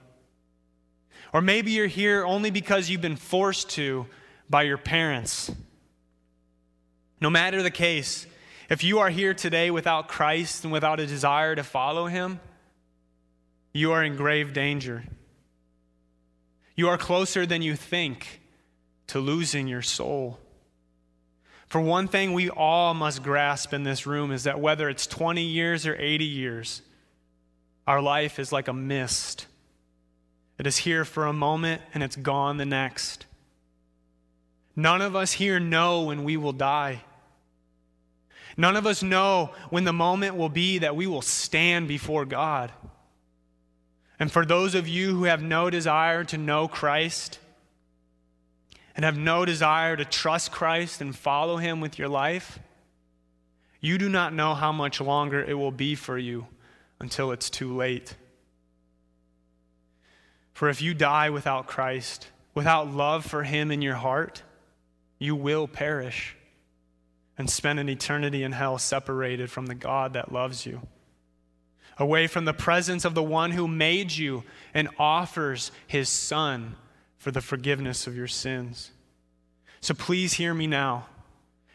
Or 1.34 1.42
maybe 1.42 1.72
you're 1.72 1.88
here 1.88 2.26
only 2.26 2.52
because 2.52 2.90
you've 2.90 3.02
been 3.02 3.18
forced 3.18 3.72
to 3.72 4.06
by 4.50 4.64
your 4.64 4.78
parents. 4.78 5.52
No 7.20 7.30
matter 7.30 7.62
the 7.62 7.72
case, 7.72 8.28
if 8.70 8.84
you 8.84 9.00
are 9.00 9.10
here 9.10 9.34
today 9.34 9.70
without 9.72 10.08
Christ 10.08 10.64
and 10.64 10.72
without 10.72 11.00
a 11.00 11.06
desire 11.06 11.56
to 11.56 11.64
follow 11.64 12.08
him, 12.08 12.40
you 13.74 13.92
are 13.92 14.04
in 14.04 14.16
grave 14.16 14.54
danger. 14.54 15.04
You 16.76 16.88
are 16.88 16.98
closer 16.98 17.46
than 17.46 17.62
you 17.62 17.76
think 17.76 18.42
to 19.08 19.20
losing 19.20 19.68
your 19.68 19.82
soul. 19.82 20.40
For 21.68 21.82
one 21.82 22.08
thing, 22.08 22.34
we 22.34 22.50
all 22.50 22.94
must 22.94 23.24
grasp 23.24 23.74
in 23.74 23.84
this 23.84 24.06
room 24.06 24.32
is 24.32 24.44
that 24.44 24.60
whether 24.60 24.88
it's 24.90 25.08
20 25.08 25.42
years 25.42 25.88
or 25.88 25.96
80 26.00 26.26
years, 26.26 26.82
our 27.88 28.02
life 28.02 28.40
is 28.40 28.52
like 28.52 28.68
a 28.68 28.74
mist. 28.74 29.48
It 30.58 30.68
is 30.68 30.78
here 30.78 31.06
for 31.06 31.26
a 31.26 31.34
moment 31.34 31.82
and 31.94 32.04
it's 32.04 32.16
gone 32.16 32.58
the 32.58 32.66
next. 32.66 33.26
None 34.76 35.02
of 35.02 35.16
us 35.16 35.34
here 35.34 35.60
know 35.60 36.04
when 36.04 36.24
we 36.24 36.38
will 36.38 36.54
die. 36.54 37.02
None 38.58 38.76
of 38.76 38.86
us 38.86 39.04
know 39.04 39.52
when 39.70 39.84
the 39.84 39.94
moment 39.94 40.36
will 40.36 40.50
be 40.50 40.78
that 40.80 40.96
we 40.96 41.08
will 41.08 41.22
stand 41.22 41.88
before 41.88 42.26
God. 42.26 42.72
And 44.20 44.32
for 44.32 44.46
those 44.46 44.76
of 44.76 44.88
you 44.88 45.16
who 45.16 45.26
have 45.26 45.42
no 45.42 45.70
desire 45.70 46.24
to 46.26 46.38
know 46.38 46.68
Christ 46.68 47.40
and 48.96 49.04
have 49.04 49.18
no 49.18 49.46
desire 49.46 49.96
to 49.96 50.06
trust 50.06 50.52
Christ 50.52 51.02
and 51.02 51.16
follow 51.16 51.58
Him 51.58 51.82
with 51.82 52.00
your 52.00 52.08
life, 52.08 52.60
you 53.82 53.98
do 53.98 54.10
not 54.10 54.34
know 54.34 54.54
how 54.54 54.72
much 54.72 55.02
longer 55.02 55.44
it 55.44 55.56
will 55.56 55.72
be 55.72 55.96
for 55.96 56.18
you 56.18 56.48
until 57.00 57.32
it's 57.32 57.50
too 57.50 57.76
late. 57.76 58.16
For 60.54 60.70
if 60.70 60.82
you 60.82 60.94
die 60.94 61.30
without 61.30 61.68
Christ, 61.68 62.30
without 62.54 62.90
love 62.90 63.26
for 63.26 63.44
Him 63.44 63.70
in 63.70 63.82
your 63.82 63.96
heart, 63.96 64.44
you 65.20 65.36
will 65.36 65.68
perish 65.68 66.36
and 67.38 67.50
spend 67.50 67.80
an 67.80 67.90
eternity 67.90 68.44
in 68.44 68.54
hell 68.54 68.78
separated 68.78 69.52
from 69.52 69.66
the 69.66 69.76
God 69.76 70.14
that 70.14 70.32
loves 70.32 70.66
you, 70.66 70.82
away 71.98 72.28
from 72.28 72.46
the 72.46 72.54
presence 72.54 73.04
of 73.04 73.14
the 73.14 73.24
one 73.24 73.52
who 73.52 73.68
made 73.68 74.12
you 74.12 74.44
and 74.74 74.88
offers 74.98 75.72
his 75.86 76.08
Son 76.08 76.76
for 77.26 77.32
the 77.32 77.42
forgiveness 77.42 78.06
of 78.06 78.16
your 78.16 78.28
sins. 78.28 78.92
So 79.82 79.96
please 79.96 80.34
hear 80.34 80.54
me 80.54 80.68
now. 80.68 81.08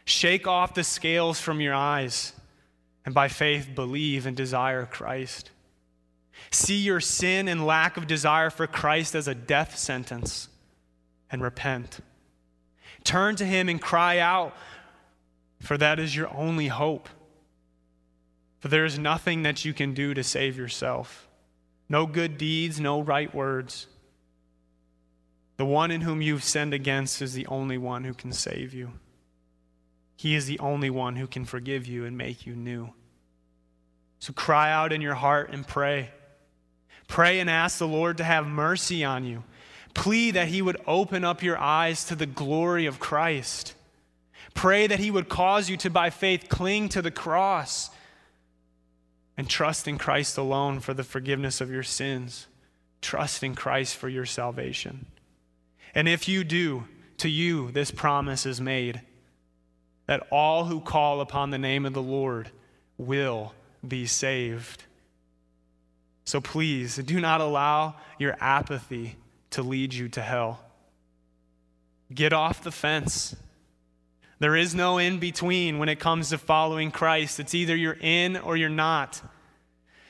Shake 0.05 0.47
off 0.47 0.73
the 0.73 0.83
scales 0.85 1.41
from 1.41 1.59
your 1.59 1.73
eyes 1.73 2.31
and 3.03 3.13
by 3.13 3.27
faith 3.27 3.67
believe 3.75 4.25
and 4.25 4.37
desire 4.37 4.85
Christ. 4.85 5.51
See 6.51 6.77
your 6.77 7.01
sin 7.01 7.49
and 7.49 7.65
lack 7.65 7.97
of 7.97 8.07
desire 8.07 8.49
for 8.49 8.65
Christ 8.65 9.13
as 9.13 9.27
a 9.27 9.35
death 9.35 9.77
sentence 9.77 10.47
and 11.29 11.41
repent. 11.41 11.99
Turn 13.03 13.35
to 13.35 13.45
him 13.45 13.67
and 13.67 13.81
cry 13.81 14.19
out, 14.19 14.55
for 15.59 15.77
that 15.77 15.99
is 15.99 16.15
your 16.15 16.33
only 16.33 16.69
hope. 16.69 17.09
For 18.61 18.69
there 18.69 18.85
is 18.85 18.97
nothing 18.97 19.43
that 19.43 19.65
you 19.65 19.73
can 19.73 19.93
do 19.93 20.13
to 20.13 20.23
save 20.23 20.55
yourself 20.55 21.27
no 21.89 22.05
good 22.05 22.37
deeds, 22.37 22.79
no 22.79 23.01
right 23.01 23.35
words. 23.35 23.87
The 25.61 25.65
one 25.65 25.91
in 25.91 26.01
whom 26.01 26.23
you've 26.23 26.43
sinned 26.43 26.73
against 26.73 27.21
is 27.21 27.35
the 27.35 27.45
only 27.45 27.77
one 27.77 28.03
who 28.03 28.15
can 28.15 28.33
save 28.33 28.73
you. 28.73 28.93
He 30.17 30.33
is 30.33 30.47
the 30.47 30.57
only 30.57 30.89
one 30.89 31.17
who 31.17 31.27
can 31.27 31.45
forgive 31.45 31.85
you 31.85 32.03
and 32.03 32.17
make 32.17 32.47
you 32.47 32.55
new. 32.55 32.93
So 34.17 34.33
cry 34.33 34.71
out 34.71 34.91
in 34.91 35.01
your 35.01 35.13
heart 35.13 35.51
and 35.53 35.67
pray. 35.67 36.09
Pray 37.07 37.39
and 37.39 37.47
ask 37.47 37.77
the 37.77 37.87
Lord 37.87 38.17
to 38.17 38.23
have 38.23 38.47
mercy 38.47 39.03
on 39.03 39.23
you 39.23 39.43
Plead 39.93 40.31
that 40.31 40.47
He 40.47 40.63
would 40.63 40.81
open 40.87 41.23
up 41.23 41.43
your 41.43 41.59
eyes 41.59 42.05
to 42.05 42.15
the 42.15 42.25
glory 42.25 42.87
of 42.87 42.99
Christ. 42.99 43.75
Pray 44.55 44.87
that 44.87 44.97
He 44.97 45.11
would 45.11 45.29
cause 45.29 45.69
you 45.69 45.77
to, 45.77 45.91
by 45.91 46.09
faith, 46.09 46.49
cling 46.49 46.89
to 46.89 47.03
the 47.03 47.11
cross 47.11 47.91
and 49.37 49.47
trust 49.47 49.87
in 49.87 49.99
Christ 49.99 50.39
alone 50.39 50.79
for 50.79 50.95
the 50.95 51.03
forgiveness 51.03 51.61
of 51.61 51.69
your 51.69 51.83
sins. 51.83 52.47
Trust 52.99 53.43
in 53.43 53.53
Christ 53.53 53.95
for 53.95 54.09
your 54.09 54.25
salvation. 54.25 55.05
And 55.93 56.07
if 56.07 56.27
you 56.27 56.43
do, 56.43 56.85
to 57.17 57.29
you 57.29 57.71
this 57.71 57.91
promise 57.91 58.45
is 58.45 58.59
made 58.59 59.01
that 60.07 60.27
all 60.31 60.65
who 60.65 60.81
call 60.81 61.21
upon 61.21 61.51
the 61.51 61.57
name 61.57 61.85
of 61.85 61.93
the 61.93 62.01
Lord 62.01 62.49
will 62.97 63.53
be 63.87 64.05
saved. 64.05 64.83
So 66.25 66.41
please 66.41 66.95
do 66.97 67.19
not 67.21 67.41
allow 67.41 67.95
your 68.17 68.35
apathy 68.39 69.17
to 69.51 69.61
lead 69.61 69.93
you 69.93 70.09
to 70.09 70.21
hell. 70.21 70.65
Get 72.13 72.33
off 72.33 72.63
the 72.63 72.71
fence. 72.71 73.35
There 74.39 74.55
is 74.55 74.73
no 74.73 74.97
in 74.97 75.19
between 75.19 75.77
when 75.77 75.89
it 75.89 75.99
comes 75.99 76.29
to 76.29 76.37
following 76.37 76.89
Christ. 76.89 77.39
It's 77.39 77.53
either 77.53 77.75
you're 77.75 77.97
in 78.01 78.35
or 78.37 78.57
you're 78.57 78.69
not. 78.69 79.21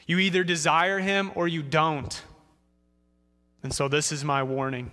You 0.07 0.19
either 0.19 0.43
desire 0.43 0.99
Him 0.99 1.31
or 1.35 1.47
you 1.47 1.61
don't. 1.61 2.23
And 3.61 3.73
so, 3.73 3.87
this 3.87 4.11
is 4.11 4.23
my 4.23 4.41
warning 4.41 4.91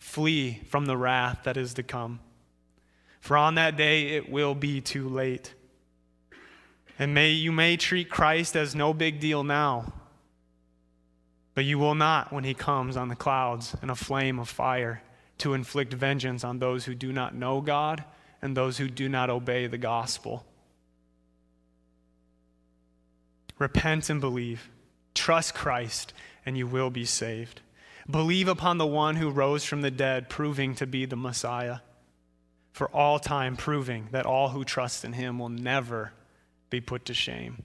flee 0.00 0.60
from 0.68 0.86
the 0.86 0.96
wrath 0.96 1.40
that 1.44 1.56
is 1.56 1.74
to 1.74 1.84
come. 1.84 2.18
For 3.20 3.36
on 3.36 3.54
that 3.54 3.76
day 3.76 4.16
it 4.16 4.28
will 4.28 4.56
be 4.56 4.80
too 4.80 5.08
late. 5.08 5.54
And 6.98 7.14
may 7.14 7.30
you 7.30 7.52
may 7.52 7.76
treat 7.76 8.10
Christ 8.10 8.56
as 8.56 8.74
no 8.74 8.92
big 8.92 9.20
deal 9.20 9.44
now. 9.44 9.92
But 11.54 11.64
you 11.64 11.78
will 11.78 11.94
not 11.94 12.32
when 12.32 12.44
he 12.44 12.54
comes 12.54 12.96
on 12.96 13.08
the 13.08 13.14
clouds 13.14 13.76
in 13.82 13.90
a 13.90 13.94
flame 13.94 14.38
of 14.38 14.48
fire 14.48 15.02
to 15.38 15.54
inflict 15.54 15.92
vengeance 15.92 16.44
on 16.44 16.58
those 16.58 16.84
who 16.86 16.94
do 16.94 17.12
not 17.12 17.34
know 17.34 17.60
God 17.60 18.04
and 18.42 18.56
those 18.56 18.78
who 18.78 18.88
do 18.88 19.08
not 19.08 19.30
obey 19.30 19.66
the 19.66 19.78
gospel. 19.78 20.44
Repent 23.58 24.08
and 24.08 24.20
believe. 24.20 24.70
Trust 25.14 25.54
Christ, 25.54 26.14
and 26.46 26.56
you 26.56 26.66
will 26.66 26.88
be 26.88 27.04
saved. 27.04 27.60
Believe 28.10 28.48
upon 28.48 28.78
the 28.78 28.86
one 28.86 29.16
who 29.16 29.30
rose 29.30 29.64
from 29.64 29.82
the 29.82 29.90
dead, 29.90 30.28
proving 30.28 30.74
to 30.76 30.86
be 30.86 31.04
the 31.04 31.16
Messiah, 31.16 31.78
for 32.72 32.88
all 32.88 33.18
time 33.18 33.56
proving 33.56 34.08
that 34.10 34.26
all 34.26 34.48
who 34.48 34.64
trust 34.64 35.04
in 35.04 35.12
him 35.12 35.38
will 35.38 35.50
never 35.50 36.12
be 36.70 36.80
put 36.80 37.04
to 37.06 37.14
shame. 37.14 37.62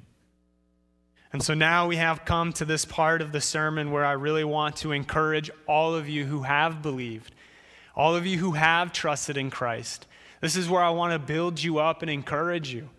And 1.32 1.42
so 1.42 1.54
now 1.54 1.88
we 1.88 1.96
have 1.98 2.26
come 2.26 2.54
to 2.54 2.66
this 2.66 2.86
part 2.86 3.22
of 3.22 3.32
the 3.32 3.42
sermon 3.42 3.92
where 3.92 4.06
I 4.06 4.14
really 4.14 4.44
want 4.44 4.78
to 4.78 4.92
encourage 4.92 5.50
all 5.68 5.96
of 5.96 6.08
you 6.08 6.26
who 6.26 6.44
have 6.44 6.82
believed, 6.82 7.34
all 7.96 8.16
of 8.16 8.26
you 8.26 8.38
who 8.38 8.52
have 8.52 8.92
trusted 8.92 9.38
in 9.38 9.50
Christ. 9.50 10.06
This 10.42 10.56
is 10.56 10.70
where 10.70 10.84
I 10.84 10.92
want 10.92 11.14
to 11.14 11.20
build 11.20 11.62
you 11.62 11.80
up 11.80 12.02
and 12.02 12.12
encourage 12.12 12.74
you. 12.74 12.90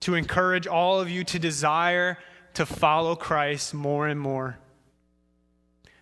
To 0.00 0.14
encourage 0.14 0.66
all 0.66 1.00
of 1.00 1.10
you 1.10 1.24
to 1.24 1.38
desire 1.38 2.18
to 2.54 2.64
follow 2.64 3.16
Christ 3.16 3.74
more 3.74 4.08
and 4.08 4.18
more. 4.18 4.58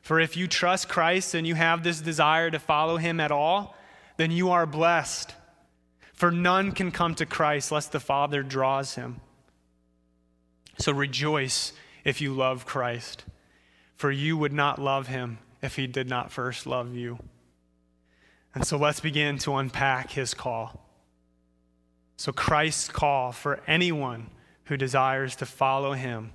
For 0.05 0.21
if 0.21 0.37
you 0.37 0.47
trust 0.47 0.91
Christ 0.91 1.33
and 1.33 1.47
you 1.47 1.55
have 1.55 1.83
this 1.83 2.03
desire 2.03 2.51
to 2.51 2.59
follow 2.59 2.99
him 2.99 3.21
at 3.21 3.33
all, 3.33 3.75
then 4.19 4.31
you 4.31 4.51
are 4.51 4.67
blessed. 4.67 5.35
For 6.13 6.31
none 6.31 6.73
can 6.73 6.91
come 6.91 7.15
to 7.15 7.25
Christ 7.25 7.73
lest 7.73 7.91
the 7.91 8.01
Father 8.01 8.43
draws 8.43 8.97
him. 8.97 9.23
So 10.77 10.93
rejoice 10.93 11.73
if 12.05 12.21
you 12.21 12.35
love 12.35 12.67
Christ, 12.67 13.25
for 13.97 14.11
you 14.11 14.37
would 14.37 14.53
not 14.53 14.79
love 14.79 15.07
him 15.07 15.39
if 15.63 15.77
he 15.77 15.87
did 15.87 16.07
not 16.07 16.31
first 16.31 16.67
love 16.67 16.95
you. 16.95 17.19
And 18.55 18.67
so 18.67 18.77
let's 18.77 19.01
begin 19.01 19.39
to 19.39 19.57
unpack 19.57 20.11
his 20.11 20.35
call. 20.35 20.87
So, 22.19 22.31
Christ's 22.31 22.89
call 22.89 23.33
for 23.33 23.61
anyone 23.67 24.29
who 24.65 24.77
desires 24.77 25.35
to 25.37 25.47
follow 25.47 25.95
him, 25.95 26.33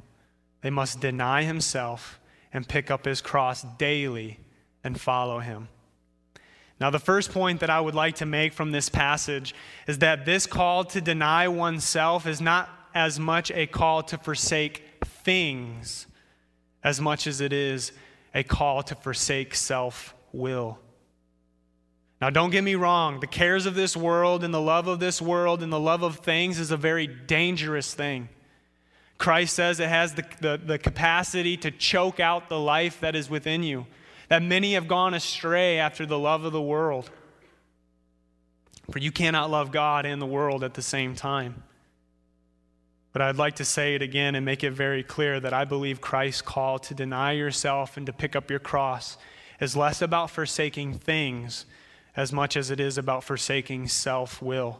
they 0.61 0.69
must 0.69 0.99
deny 0.99 1.43
himself 1.43 2.18
and 2.53 2.67
pick 2.67 2.89
up 2.89 3.05
his 3.05 3.21
cross 3.21 3.63
daily 3.77 4.39
and 4.83 4.99
follow 4.99 5.39
him. 5.39 5.69
Now, 6.79 6.89
the 6.89 6.99
first 6.99 7.31
point 7.31 7.59
that 7.59 7.69
I 7.69 7.81
would 7.81 7.95
like 7.95 8.15
to 8.15 8.25
make 8.25 8.53
from 8.53 8.71
this 8.71 8.87
passage 8.87 9.53
is 9.87 9.99
that 9.99 10.25
this 10.25 10.45
call 10.45 10.85
to 10.85 11.01
deny 11.01 11.47
oneself 11.47 12.25
is 12.25 12.39
not 12.39 12.69
as 12.95 13.19
much 13.19 13.51
a 13.51 13.67
call 13.67 14.01
to 14.03 14.17
forsake 14.17 14.83
things 15.03 16.07
as 16.83 17.01
much 17.01 17.27
as 17.27 17.41
it 17.41 17.51
is 17.51 17.91
a 18.33 18.43
call 18.43 18.81
to 18.83 18.95
forsake 18.95 19.53
self 19.53 20.13
will. 20.31 20.79
Now, 22.21 22.29
don't 22.29 22.49
get 22.49 22.63
me 22.63 22.75
wrong, 22.75 23.19
the 23.19 23.27
cares 23.27 23.65
of 23.65 23.75
this 23.75 23.95
world 23.95 24.43
and 24.43 24.53
the 24.53 24.61
love 24.61 24.87
of 24.87 24.99
this 24.99 25.21
world 25.21 25.63
and 25.63 25.71
the 25.71 25.79
love 25.79 26.03
of 26.03 26.17
things 26.17 26.59
is 26.59 26.71
a 26.71 26.77
very 26.77 27.07
dangerous 27.07 27.93
thing. 27.93 28.29
Christ 29.19 29.53
says 29.53 29.81
it 29.81 29.89
has 29.89 30.13
the, 30.15 30.25
the, 30.39 30.59
the, 30.65 30.77
capacity 30.79 31.57
to 31.57 31.71
choke 31.71 32.21
out 32.21 32.47
the 32.47 32.59
life 32.59 33.01
that 33.01 33.17
is 33.17 33.29
within 33.29 33.63
you, 33.63 33.85
that 34.29 34.41
many 34.41 34.73
have 34.73 34.87
gone 34.87 35.13
astray 35.13 35.77
after 35.77 36.05
the 36.05 36.17
love 36.17 36.45
of 36.45 36.53
the 36.53 36.61
world. 36.61 37.11
For 38.89 38.99
you 38.99 39.11
cannot 39.11 39.51
love 39.51 39.71
God 39.71 40.05
and 40.05 40.21
the 40.21 40.25
world 40.25 40.63
at 40.63 40.73
the 40.73 40.81
same 40.81 41.15
time. 41.15 41.63
But 43.11 43.21
I'd 43.21 43.35
like 43.35 43.57
to 43.57 43.65
say 43.65 43.93
it 43.93 44.01
again 44.01 44.35
and 44.35 44.45
make 44.45 44.63
it 44.63 44.71
very 44.71 45.03
clear 45.03 45.39
that 45.41 45.53
I 45.53 45.65
believe 45.65 45.99
Christ's 45.99 46.41
call 46.41 46.79
to 46.79 46.93
deny 46.93 47.33
yourself 47.33 47.97
and 47.97 48.05
to 48.05 48.13
pick 48.13 48.37
up 48.37 48.49
your 48.49 48.59
cross 48.59 49.17
is 49.59 49.75
less 49.75 50.01
about 50.01 50.29
forsaking 50.29 50.93
things 50.93 51.65
as 52.15 52.31
much 52.31 52.55
as 52.55 52.71
it 52.71 52.79
is 52.79 52.97
about 52.97 53.25
forsaking 53.25 53.89
self 53.89 54.41
will. 54.41 54.79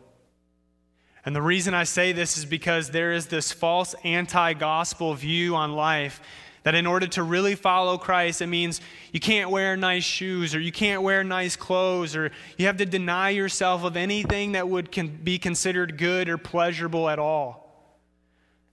And 1.26 1.36
the 1.36 1.42
reason 1.42 1.74
I 1.74 1.84
say 1.84 2.12
this 2.12 2.38
is 2.38 2.46
because 2.46 2.90
there 2.90 3.12
is 3.12 3.28
this 3.28 3.52
false 3.52 3.96
anti 4.04 4.54
gospel 4.54 5.14
view 5.14 5.56
on 5.56 5.74
life 5.74 6.22
that 6.64 6.76
in 6.76 6.86
order 6.86 7.08
to 7.08 7.24
really 7.24 7.56
follow 7.56 7.98
Christ, 7.98 8.42
it 8.42 8.48
means 8.48 8.82
you 9.12 9.20
can't 9.20 9.50
wear 9.50 9.78
nice 9.78 10.04
shoes 10.04 10.54
or 10.54 10.60
you 10.60 10.72
can't 10.72 11.02
wear 11.02 11.24
nice 11.24 11.56
clothes 11.56 12.16
or 12.16 12.32
you 12.58 12.66
have 12.66 12.78
to 12.78 12.86
deny 12.86 13.30
yourself 13.30 13.84
of 13.84 13.96
anything 13.96 14.54
that 14.54 14.68
would 14.68 14.92
be 15.24 15.38
considered 15.38 15.98
good 15.98 16.30
or 16.30 16.38
pleasurable 16.38 17.10
at 17.10 17.20
all. 17.20 17.96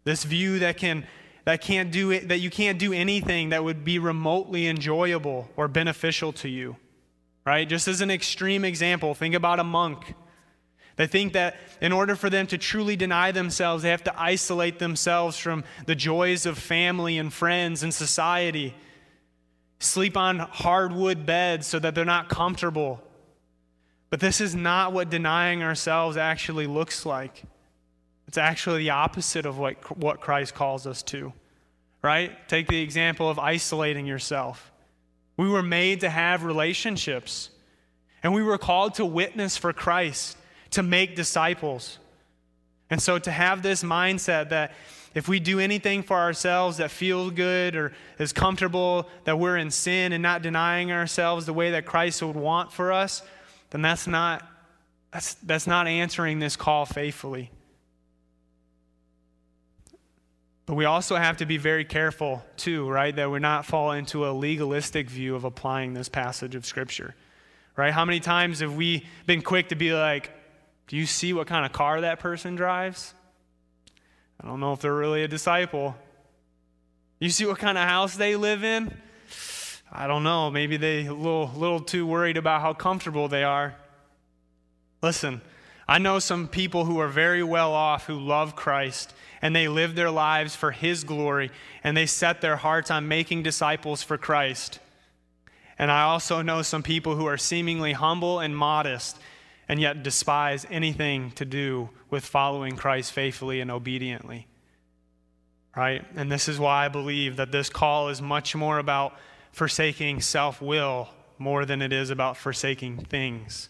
This 0.04 0.24
view 0.24 0.60
that 0.60 0.76
can 0.76 1.06
that 1.44 1.60
can't 1.60 1.92
do 1.92 2.10
it, 2.10 2.28
that 2.28 2.38
you 2.38 2.50
can't 2.50 2.76
do 2.76 2.92
anything 2.92 3.50
that 3.50 3.62
would 3.62 3.84
be 3.84 4.00
remotely 4.00 4.66
enjoyable 4.66 5.48
or 5.56 5.68
beneficial 5.68 6.32
to 6.32 6.48
you 6.48 6.76
right? 7.46 7.68
Just 7.68 7.88
as 7.88 8.02
an 8.02 8.10
extreme 8.10 8.64
example, 8.64 9.14
think 9.14 9.34
about 9.34 9.60
a 9.60 9.64
monk. 9.64 10.14
They 10.96 11.06
think 11.06 11.34
that 11.34 11.56
in 11.80 11.92
order 11.92 12.16
for 12.16 12.30
them 12.30 12.46
to 12.48 12.58
truly 12.58 12.96
deny 12.96 13.30
themselves, 13.30 13.82
they 13.82 13.90
have 13.90 14.04
to 14.04 14.20
isolate 14.20 14.78
themselves 14.78 15.38
from 15.38 15.64
the 15.84 15.94
joys 15.94 16.46
of 16.46 16.58
family 16.58 17.18
and 17.18 17.32
friends 17.32 17.82
and 17.82 17.92
society, 17.92 18.74
sleep 19.78 20.16
on 20.16 20.38
hardwood 20.38 21.26
beds 21.26 21.66
so 21.66 21.78
that 21.78 21.94
they're 21.94 22.04
not 22.04 22.28
comfortable. 22.28 23.02
But 24.08 24.20
this 24.20 24.40
is 24.40 24.54
not 24.54 24.92
what 24.92 25.10
denying 25.10 25.62
ourselves 25.62 26.16
actually 26.16 26.66
looks 26.66 27.04
like. 27.04 27.42
It's 28.26 28.38
actually 28.38 28.78
the 28.78 28.90
opposite 28.90 29.46
of 29.46 29.58
what, 29.58 29.98
what 29.98 30.20
Christ 30.20 30.54
calls 30.54 30.86
us 30.86 31.02
to, 31.04 31.32
right? 32.02 32.48
Take 32.48 32.68
the 32.68 32.80
example 32.80 33.28
of 33.28 33.38
isolating 33.38 34.06
yourself. 34.06 34.72
We 35.36 35.48
were 35.48 35.62
made 35.62 36.00
to 36.00 36.08
have 36.08 36.42
relationships. 36.44 37.50
And 38.22 38.34
we 38.34 38.42
were 38.42 38.58
called 38.58 38.94
to 38.94 39.04
witness 39.04 39.56
for 39.56 39.72
Christ, 39.72 40.36
to 40.70 40.82
make 40.82 41.16
disciples. 41.16 41.98
And 42.90 43.00
so 43.02 43.18
to 43.18 43.30
have 43.30 43.62
this 43.62 43.82
mindset 43.82 44.50
that 44.50 44.72
if 45.14 45.28
we 45.28 45.40
do 45.40 45.58
anything 45.58 46.02
for 46.02 46.16
ourselves 46.16 46.76
that 46.76 46.90
feels 46.90 47.32
good 47.32 47.74
or 47.74 47.92
is 48.18 48.32
comfortable, 48.32 49.08
that 49.24 49.38
we're 49.38 49.56
in 49.56 49.70
sin 49.70 50.12
and 50.12 50.22
not 50.22 50.42
denying 50.42 50.92
ourselves 50.92 51.46
the 51.46 51.54
way 51.54 51.70
that 51.70 51.86
Christ 51.86 52.22
would 52.22 52.36
want 52.36 52.70
for 52.70 52.92
us, 52.92 53.22
then 53.70 53.80
that's 53.80 54.06
not, 54.06 54.46
that's, 55.12 55.34
that's 55.34 55.66
not 55.66 55.86
answering 55.86 56.38
this 56.38 56.54
call 56.54 56.84
faithfully. 56.84 57.50
But 60.66 60.74
we 60.74 60.84
also 60.84 61.16
have 61.16 61.38
to 61.38 61.46
be 61.46 61.56
very 61.56 61.84
careful, 61.84 62.44
too, 62.56 62.88
right? 62.88 63.14
That 63.14 63.30
we're 63.30 63.38
not 63.38 63.64
fall 63.64 63.92
into 63.92 64.28
a 64.28 64.32
legalistic 64.32 65.08
view 65.08 65.34
of 65.34 65.44
applying 65.44 65.94
this 65.94 66.08
passage 66.08 66.54
of 66.54 66.66
Scripture, 66.66 67.14
right? 67.76 67.92
How 67.92 68.04
many 68.04 68.20
times 68.20 68.60
have 68.60 68.76
we 68.76 69.06
been 69.26 69.42
quick 69.42 69.68
to 69.68 69.76
be 69.76 69.94
like, 69.94 70.30
do 70.86 70.96
you 70.96 71.06
see 71.06 71.32
what 71.32 71.46
kind 71.46 71.66
of 71.66 71.72
car 71.72 72.00
that 72.02 72.20
person 72.20 72.54
drives? 72.54 73.14
I 74.40 74.46
don't 74.46 74.60
know 74.60 74.72
if 74.72 74.80
they're 74.80 74.94
really 74.94 75.22
a 75.22 75.28
disciple. 75.28 75.96
You 77.18 77.30
see 77.30 77.46
what 77.46 77.58
kind 77.58 77.78
of 77.78 77.84
house 77.84 78.16
they 78.16 78.36
live 78.36 78.62
in? 78.62 78.94
I 79.90 80.06
don't 80.06 80.22
know. 80.22 80.50
Maybe 80.50 80.76
they 80.76 81.06
a 81.06 81.14
little, 81.14 81.50
little 81.56 81.80
too 81.80 82.06
worried 82.06 82.36
about 82.36 82.60
how 82.60 82.74
comfortable 82.74 83.28
they 83.28 83.44
are. 83.44 83.74
Listen, 85.02 85.40
I 85.88 85.98
know 85.98 86.18
some 86.18 86.48
people 86.48 86.84
who 86.84 86.98
are 86.98 87.08
very 87.08 87.42
well 87.42 87.72
off 87.72 88.06
who 88.06 88.18
love 88.18 88.56
Christ 88.56 89.14
and 89.40 89.54
they 89.54 89.68
live 89.68 89.94
their 89.94 90.10
lives 90.10 90.54
for 90.54 90.72
His 90.72 91.04
glory 91.04 91.50
and 91.82 91.96
they 91.96 92.06
set 92.06 92.40
their 92.40 92.56
hearts 92.56 92.90
on 92.90 93.08
making 93.08 93.42
disciples 93.42 94.02
for 94.02 94.18
Christ. 94.18 94.80
And 95.78 95.90
I 95.90 96.02
also 96.02 96.42
know 96.42 96.62
some 96.62 96.82
people 96.82 97.16
who 97.16 97.26
are 97.26 97.38
seemingly 97.38 97.92
humble 97.92 98.40
and 98.40 98.56
modest 98.56 99.18
and 99.68 99.80
yet 99.80 100.02
despise 100.02 100.66
anything 100.70 101.30
to 101.32 101.44
do 101.44 101.90
with 102.10 102.24
following 102.24 102.76
Christ 102.76 103.12
faithfully 103.12 103.60
and 103.60 103.70
obediently. 103.70 104.46
Right? 105.76 106.04
And 106.14 106.30
this 106.30 106.48
is 106.48 106.58
why 106.58 106.86
I 106.86 106.88
believe 106.88 107.36
that 107.36 107.52
this 107.52 107.68
call 107.68 108.08
is 108.08 108.22
much 108.22 108.54
more 108.54 108.78
about 108.78 109.14
forsaking 109.52 110.20
self 110.20 110.62
will 110.62 111.08
more 111.38 111.64
than 111.64 111.82
it 111.82 111.92
is 111.92 112.10
about 112.10 112.36
forsaking 112.36 113.04
things. 113.04 113.68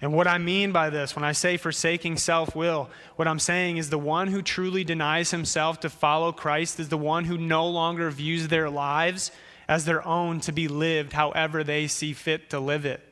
And 0.00 0.12
what 0.12 0.28
I 0.28 0.38
mean 0.38 0.70
by 0.70 0.90
this, 0.90 1.16
when 1.16 1.24
I 1.24 1.32
say 1.32 1.56
forsaking 1.56 2.18
self 2.18 2.54
will, 2.54 2.88
what 3.16 3.26
I'm 3.26 3.40
saying 3.40 3.78
is 3.78 3.90
the 3.90 3.98
one 3.98 4.28
who 4.28 4.42
truly 4.42 4.84
denies 4.84 5.32
himself 5.32 5.80
to 5.80 5.90
follow 5.90 6.30
Christ 6.30 6.78
is 6.78 6.88
the 6.88 6.96
one 6.96 7.24
who 7.24 7.36
no 7.36 7.66
longer 7.66 8.08
views 8.10 8.46
their 8.46 8.70
lives 8.70 9.32
as 9.66 9.84
their 9.84 10.06
own 10.06 10.40
to 10.40 10.52
be 10.52 10.68
lived 10.68 11.12
however 11.12 11.64
they 11.64 11.88
see 11.88 12.12
fit 12.12 12.50
to 12.50 12.60
live 12.60 12.86
it. 12.86 13.07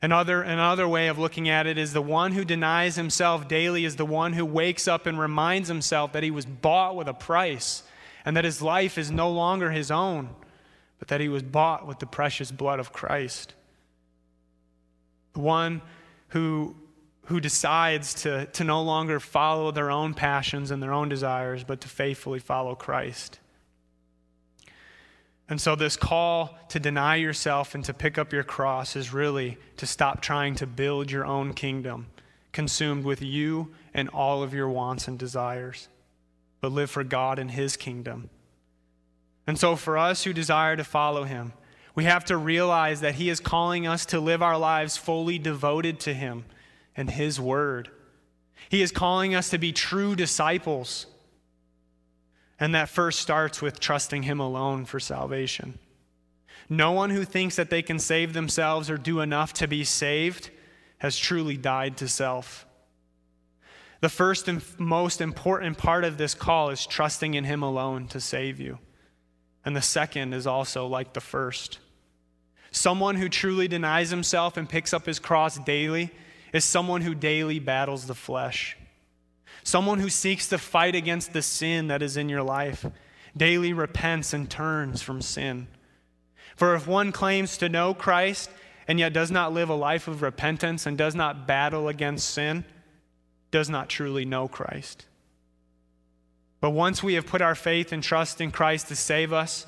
Another, 0.00 0.42
another 0.42 0.86
way 0.86 1.08
of 1.08 1.18
looking 1.18 1.48
at 1.48 1.66
it 1.66 1.76
is 1.76 1.92
the 1.92 2.02
one 2.02 2.32
who 2.32 2.44
denies 2.44 2.96
himself 2.96 3.48
daily 3.48 3.84
is 3.84 3.96
the 3.96 4.06
one 4.06 4.32
who 4.32 4.44
wakes 4.44 4.86
up 4.86 5.06
and 5.06 5.18
reminds 5.18 5.68
himself 5.68 6.12
that 6.12 6.22
he 6.22 6.30
was 6.30 6.46
bought 6.46 6.94
with 6.94 7.08
a 7.08 7.14
price 7.14 7.82
and 8.24 8.36
that 8.36 8.44
his 8.44 8.62
life 8.62 8.96
is 8.96 9.10
no 9.10 9.30
longer 9.30 9.70
his 9.70 9.90
own, 9.90 10.30
but 10.98 11.08
that 11.08 11.20
he 11.20 11.28
was 11.28 11.42
bought 11.42 11.86
with 11.86 11.98
the 11.98 12.06
precious 12.06 12.52
blood 12.52 12.78
of 12.78 12.92
Christ 12.92 13.54
the 15.38 15.44
one 15.44 15.80
who, 16.28 16.74
who 17.26 17.38
decides 17.38 18.12
to, 18.12 18.46
to 18.46 18.64
no 18.64 18.82
longer 18.82 19.20
follow 19.20 19.70
their 19.70 19.88
own 19.88 20.12
passions 20.12 20.72
and 20.72 20.82
their 20.82 20.92
own 20.92 21.08
desires, 21.08 21.62
but 21.62 21.80
to 21.80 21.88
faithfully 21.88 22.40
follow 22.40 22.74
Christ. 22.74 23.38
And 25.48 25.60
so, 25.60 25.74
this 25.74 25.96
call 25.96 26.58
to 26.68 26.78
deny 26.78 27.16
yourself 27.16 27.74
and 27.74 27.82
to 27.84 27.94
pick 27.94 28.18
up 28.18 28.32
your 28.32 28.44
cross 28.44 28.94
is 28.94 29.14
really 29.14 29.56
to 29.78 29.86
stop 29.86 30.20
trying 30.20 30.54
to 30.56 30.66
build 30.66 31.10
your 31.10 31.24
own 31.24 31.54
kingdom, 31.54 32.08
consumed 32.52 33.04
with 33.04 33.22
you 33.22 33.72
and 33.94 34.10
all 34.10 34.42
of 34.42 34.52
your 34.52 34.68
wants 34.68 35.08
and 35.08 35.18
desires, 35.18 35.88
but 36.60 36.72
live 36.72 36.90
for 36.90 37.02
God 37.02 37.38
and 37.38 37.50
His 37.50 37.78
kingdom. 37.78 38.28
And 39.46 39.58
so, 39.58 39.74
for 39.74 39.96
us 39.96 40.24
who 40.24 40.34
desire 40.34 40.76
to 40.76 40.84
follow 40.84 41.24
Him, 41.24 41.54
we 41.94 42.04
have 42.04 42.26
to 42.26 42.36
realize 42.36 43.00
that 43.00 43.14
He 43.14 43.30
is 43.30 43.40
calling 43.40 43.86
us 43.86 44.04
to 44.06 44.20
live 44.20 44.42
our 44.42 44.58
lives 44.58 44.98
fully 44.98 45.38
devoted 45.38 45.98
to 46.00 46.12
Him 46.12 46.44
and 46.94 47.10
His 47.10 47.40
Word. 47.40 47.90
He 48.68 48.82
is 48.82 48.92
calling 48.92 49.34
us 49.34 49.48
to 49.48 49.58
be 49.58 49.72
true 49.72 50.14
disciples. 50.14 51.06
And 52.60 52.74
that 52.74 52.88
first 52.88 53.20
starts 53.20 53.62
with 53.62 53.80
trusting 53.80 54.24
Him 54.24 54.40
alone 54.40 54.84
for 54.84 54.98
salvation. 54.98 55.78
No 56.68 56.92
one 56.92 57.10
who 57.10 57.24
thinks 57.24 57.56
that 57.56 57.70
they 57.70 57.82
can 57.82 57.98
save 57.98 58.32
themselves 58.32 58.90
or 58.90 58.98
do 58.98 59.20
enough 59.20 59.52
to 59.54 59.68
be 59.68 59.84
saved 59.84 60.50
has 60.98 61.16
truly 61.16 61.56
died 61.56 61.96
to 61.98 62.08
self. 62.08 62.66
The 64.00 64.08
first 64.08 64.48
and 64.48 64.62
most 64.78 65.20
important 65.20 65.78
part 65.78 66.04
of 66.04 66.18
this 66.18 66.34
call 66.34 66.70
is 66.70 66.86
trusting 66.86 67.34
in 67.34 67.44
Him 67.44 67.62
alone 67.62 68.06
to 68.08 68.20
save 68.20 68.60
you. 68.60 68.78
And 69.64 69.74
the 69.74 69.82
second 69.82 70.34
is 70.34 70.46
also 70.46 70.86
like 70.86 71.12
the 71.12 71.20
first. 71.20 71.78
Someone 72.70 73.16
who 73.16 73.28
truly 73.28 73.66
denies 73.68 74.10
himself 74.10 74.56
and 74.56 74.68
picks 74.68 74.92
up 74.92 75.06
his 75.06 75.18
cross 75.18 75.58
daily 75.58 76.10
is 76.52 76.64
someone 76.64 77.00
who 77.00 77.14
daily 77.14 77.58
battles 77.58 78.06
the 78.06 78.14
flesh. 78.14 78.76
Someone 79.68 79.98
who 79.98 80.08
seeks 80.08 80.48
to 80.48 80.56
fight 80.56 80.94
against 80.94 81.34
the 81.34 81.42
sin 81.42 81.88
that 81.88 82.00
is 82.00 82.16
in 82.16 82.30
your 82.30 82.42
life, 82.42 82.86
daily 83.36 83.74
repents 83.74 84.32
and 84.32 84.48
turns 84.48 85.02
from 85.02 85.20
sin. 85.20 85.68
For 86.56 86.74
if 86.74 86.86
one 86.86 87.12
claims 87.12 87.58
to 87.58 87.68
know 87.68 87.92
Christ 87.92 88.48
and 88.88 88.98
yet 88.98 89.12
does 89.12 89.30
not 89.30 89.52
live 89.52 89.68
a 89.68 89.74
life 89.74 90.08
of 90.08 90.22
repentance 90.22 90.86
and 90.86 90.96
does 90.96 91.14
not 91.14 91.46
battle 91.46 91.86
against 91.86 92.30
sin 92.30 92.64
does 93.50 93.68
not 93.68 93.90
truly 93.90 94.24
know 94.24 94.48
Christ. 94.48 95.04
But 96.62 96.70
once 96.70 97.02
we 97.02 97.12
have 97.12 97.26
put 97.26 97.42
our 97.42 97.54
faith 97.54 97.92
and 97.92 98.02
trust 98.02 98.40
in 98.40 98.50
Christ 98.50 98.88
to 98.88 98.96
save 98.96 99.34
us, 99.34 99.66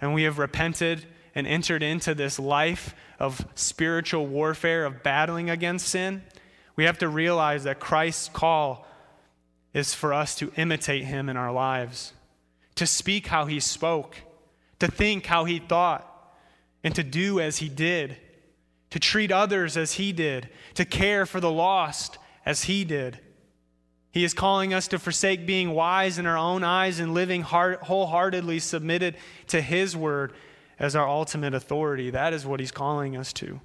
and 0.00 0.14
we 0.14 0.22
have 0.22 0.38
repented 0.38 1.04
and 1.34 1.46
entered 1.46 1.82
into 1.82 2.14
this 2.14 2.38
life 2.38 2.94
of 3.18 3.46
spiritual 3.54 4.26
warfare, 4.26 4.86
of 4.86 5.02
battling 5.02 5.50
against 5.50 5.88
sin, 5.88 6.22
we 6.74 6.84
have 6.84 6.96
to 7.00 7.08
realize 7.10 7.64
that 7.64 7.80
Christ's 7.80 8.30
call 8.30 8.86
is 9.72 9.94
for 9.94 10.12
us 10.12 10.34
to 10.36 10.52
imitate 10.56 11.04
him 11.04 11.28
in 11.28 11.36
our 11.36 11.52
lives, 11.52 12.12
to 12.74 12.86
speak 12.86 13.28
how 13.28 13.46
he 13.46 13.60
spoke, 13.60 14.16
to 14.78 14.88
think 14.88 15.26
how 15.26 15.44
he 15.44 15.58
thought, 15.58 16.08
and 16.84 16.94
to 16.94 17.02
do 17.02 17.40
as 17.40 17.58
he 17.58 17.68
did, 17.68 18.16
to 18.90 18.98
treat 18.98 19.32
others 19.32 19.76
as 19.76 19.94
he 19.94 20.12
did, 20.12 20.48
to 20.74 20.84
care 20.84 21.24
for 21.24 21.40
the 21.40 21.50
lost 21.50 22.18
as 22.44 22.64
he 22.64 22.84
did. 22.84 23.18
He 24.10 24.24
is 24.24 24.34
calling 24.34 24.74
us 24.74 24.88
to 24.88 24.98
forsake 24.98 25.46
being 25.46 25.70
wise 25.70 26.18
in 26.18 26.26
our 26.26 26.36
own 26.36 26.62
eyes 26.62 27.00
and 27.00 27.14
living 27.14 27.42
wholeheartedly 27.42 28.58
submitted 28.58 29.16
to 29.46 29.62
his 29.62 29.96
word 29.96 30.34
as 30.78 30.94
our 30.94 31.08
ultimate 31.08 31.54
authority. 31.54 32.10
That 32.10 32.34
is 32.34 32.44
what 32.44 32.60
he's 32.60 32.72
calling 32.72 33.16
us 33.16 33.32
to. 33.34 33.62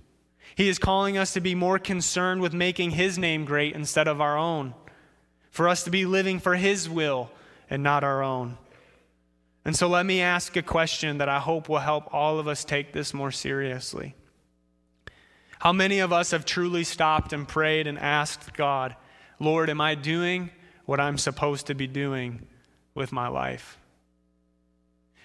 He 0.55 0.69
is 0.69 0.79
calling 0.79 1.17
us 1.17 1.33
to 1.33 1.41
be 1.41 1.53
more 1.53 1.79
concerned 1.79 2.41
with 2.41 2.53
making 2.53 2.91
his 2.91 3.17
name 3.17 3.43
great 3.43 3.75
instead 3.75 4.07
of 4.07 4.21
our 4.21 4.37
own, 4.37 4.73
for 5.57 5.67
us 5.67 5.83
to 5.83 5.89
be 5.89 6.05
living 6.05 6.37
for 6.37 6.53
his 6.53 6.87
will 6.87 7.31
and 7.67 7.81
not 7.81 8.03
our 8.03 8.21
own. 8.21 8.59
And 9.65 9.75
so 9.75 9.87
let 9.87 10.05
me 10.05 10.21
ask 10.21 10.55
a 10.55 10.61
question 10.61 11.17
that 11.17 11.29
I 11.29 11.39
hope 11.39 11.67
will 11.67 11.79
help 11.79 12.13
all 12.13 12.37
of 12.37 12.47
us 12.47 12.63
take 12.63 12.93
this 12.93 13.11
more 13.11 13.31
seriously. 13.31 14.13
How 15.57 15.73
many 15.73 15.97
of 15.97 16.13
us 16.13 16.29
have 16.29 16.45
truly 16.45 16.83
stopped 16.83 17.33
and 17.33 17.47
prayed 17.47 17.87
and 17.87 17.97
asked 17.97 18.53
God, 18.53 18.95
Lord, 19.39 19.71
am 19.71 19.81
I 19.81 19.95
doing 19.95 20.51
what 20.85 20.99
I'm 20.99 21.17
supposed 21.17 21.65
to 21.65 21.73
be 21.73 21.87
doing 21.87 22.45
with 22.93 23.11
my 23.11 23.27
life? 23.27 23.79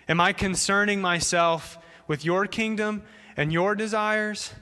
Am 0.08 0.18
I 0.18 0.32
concerning 0.32 1.02
myself 1.02 1.76
with 2.08 2.24
your 2.24 2.46
kingdom 2.46 3.02
and 3.36 3.52
your 3.52 3.74
desires? 3.74 4.54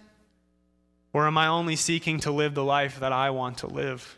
Or 1.13 1.29
am 1.29 1.39
I 1.39 1.47
only 1.47 1.77
seeking 1.77 2.19
to 2.21 2.33
live 2.33 2.55
the 2.55 2.65
life 2.65 2.99
that 2.99 3.13
I 3.13 3.31
want 3.31 3.59
to 3.59 3.69
live? 3.69 4.17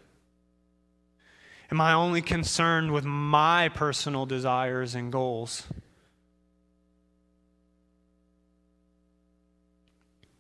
Am 1.72 1.80
I 1.80 1.94
only 1.94 2.20
concerned 2.20 2.90
with 2.90 3.06
my 3.06 3.70
personal 3.70 4.26
desires 4.26 4.94
and 4.94 5.10
goals? 5.10 5.62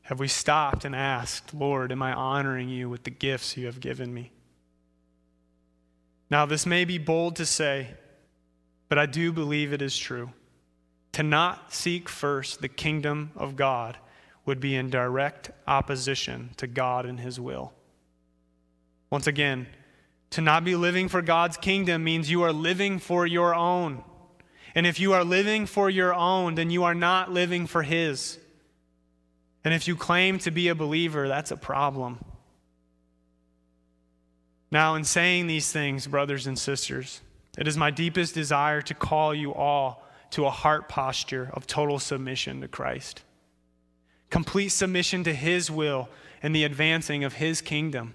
Have 0.02 0.20
we 0.20 0.28
stopped 0.28 0.84
and 0.84 0.94
asked, 0.94 1.54
Lord, 1.54 1.90
am 1.90 2.02
I 2.02 2.12
honoring 2.12 2.68
you 2.68 2.90
with 2.90 3.04
the 3.04 3.10
gifts 3.10 3.56
you 3.56 3.64
have 3.64 3.80
given 3.80 4.12
me? 4.12 4.30
Now, 6.28 6.44
this 6.44 6.66
may 6.66 6.84
be 6.84 6.98
bold 6.98 7.36
to 7.36 7.46
say, 7.46 7.94
but 8.90 8.98
I 8.98 9.06
do 9.06 9.32
believe 9.32 9.72
it 9.72 9.80
is 9.80 9.96
true. 9.96 10.34
To 11.12 11.22
not 11.22 11.72
seek 11.72 12.10
first 12.10 12.60
the 12.60 12.68
kingdom 12.68 13.30
of 13.36 13.56
God 13.56 13.96
would 14.44 14.60
be 14.60 14.76
in 14.76 14.90
direct 14.90 15.50
opposition 15.66 16.50
to 16.58 16.66
God 16.66 17.06
and 17.06 17.18
His 17.18 17.40
will. 17.40 17.72
Once 19.08 19.26
again, 19.26 19.66
to 20.32 20.40
not 20.40 20.64
be 20.64 20.74
living 20.74 21.08
for 21.08 21.22
God's 21.22 21.56
kingdom 21.56 22.04
means 22.04 22.30
you 22.30 22.42
are 22.42 22.52
living 22.52 22.98
for 22.98 23.26
your 23.26 23.54
own. 23.54 24.02
And 24.74 24.86
if 24.86 24.98
you 24.98 25.12
are 25.12 25.24
living 25.24 25.66
for 25.66 25.90
your 25.90 26.14
own, 26.14 26.54
then 26.54 26.70
you 26.70 26.84
are 26.84 26.94
not 26.94 27.30
living 27.30 27.66
for 27.66 27.82
His. 27.82 28.38
And 29.64 29.74
if 29.74 29.86
you 29.86 29.94
claim 29.94 30.38
to 30.40 30.50
be 30.50 30.68
a 30.68 30.74
believer, 30.74 31.28
that's 31.28 31.50
a 31.50 31.56
problem. 31.56 32.24
Now, 34.70 34.94
in 34.94 35.04
saying 35.04 35.46
these 35.48 35.70
things, 35.70 36.06
brothers 36.06 36.46
and 36.46 36.58
sisters, 36.58 37.20
it 37.58 37.68
is 37.68 37.76
my 37.76 37.90
deepest 37.90 38.34
desire 38.34 38.80
to 38.82 38.94
call 38.94 39.34
you 39.34 39.52
all 39.52 40.02
to 40.30 40.46
a 40.46 40.50
heart 40.50 40.88
posture 40.88 41.50
of 41.52 41.66
total 41.66 41.98
submission 41.98 42.62
to 42.62 42.68
Christ, 42.68 43.22
complete 44.30 44.70
submission 44.70 45.24
to 45.24 45.34
His 45.34 45.70
will 45.70 46.08
and 46.42 46.56
the 46.56 46.64
advancing 46.64 47.22
of 47.22 47.34
His 47.34 47.60
kingdom. 47.60 48.14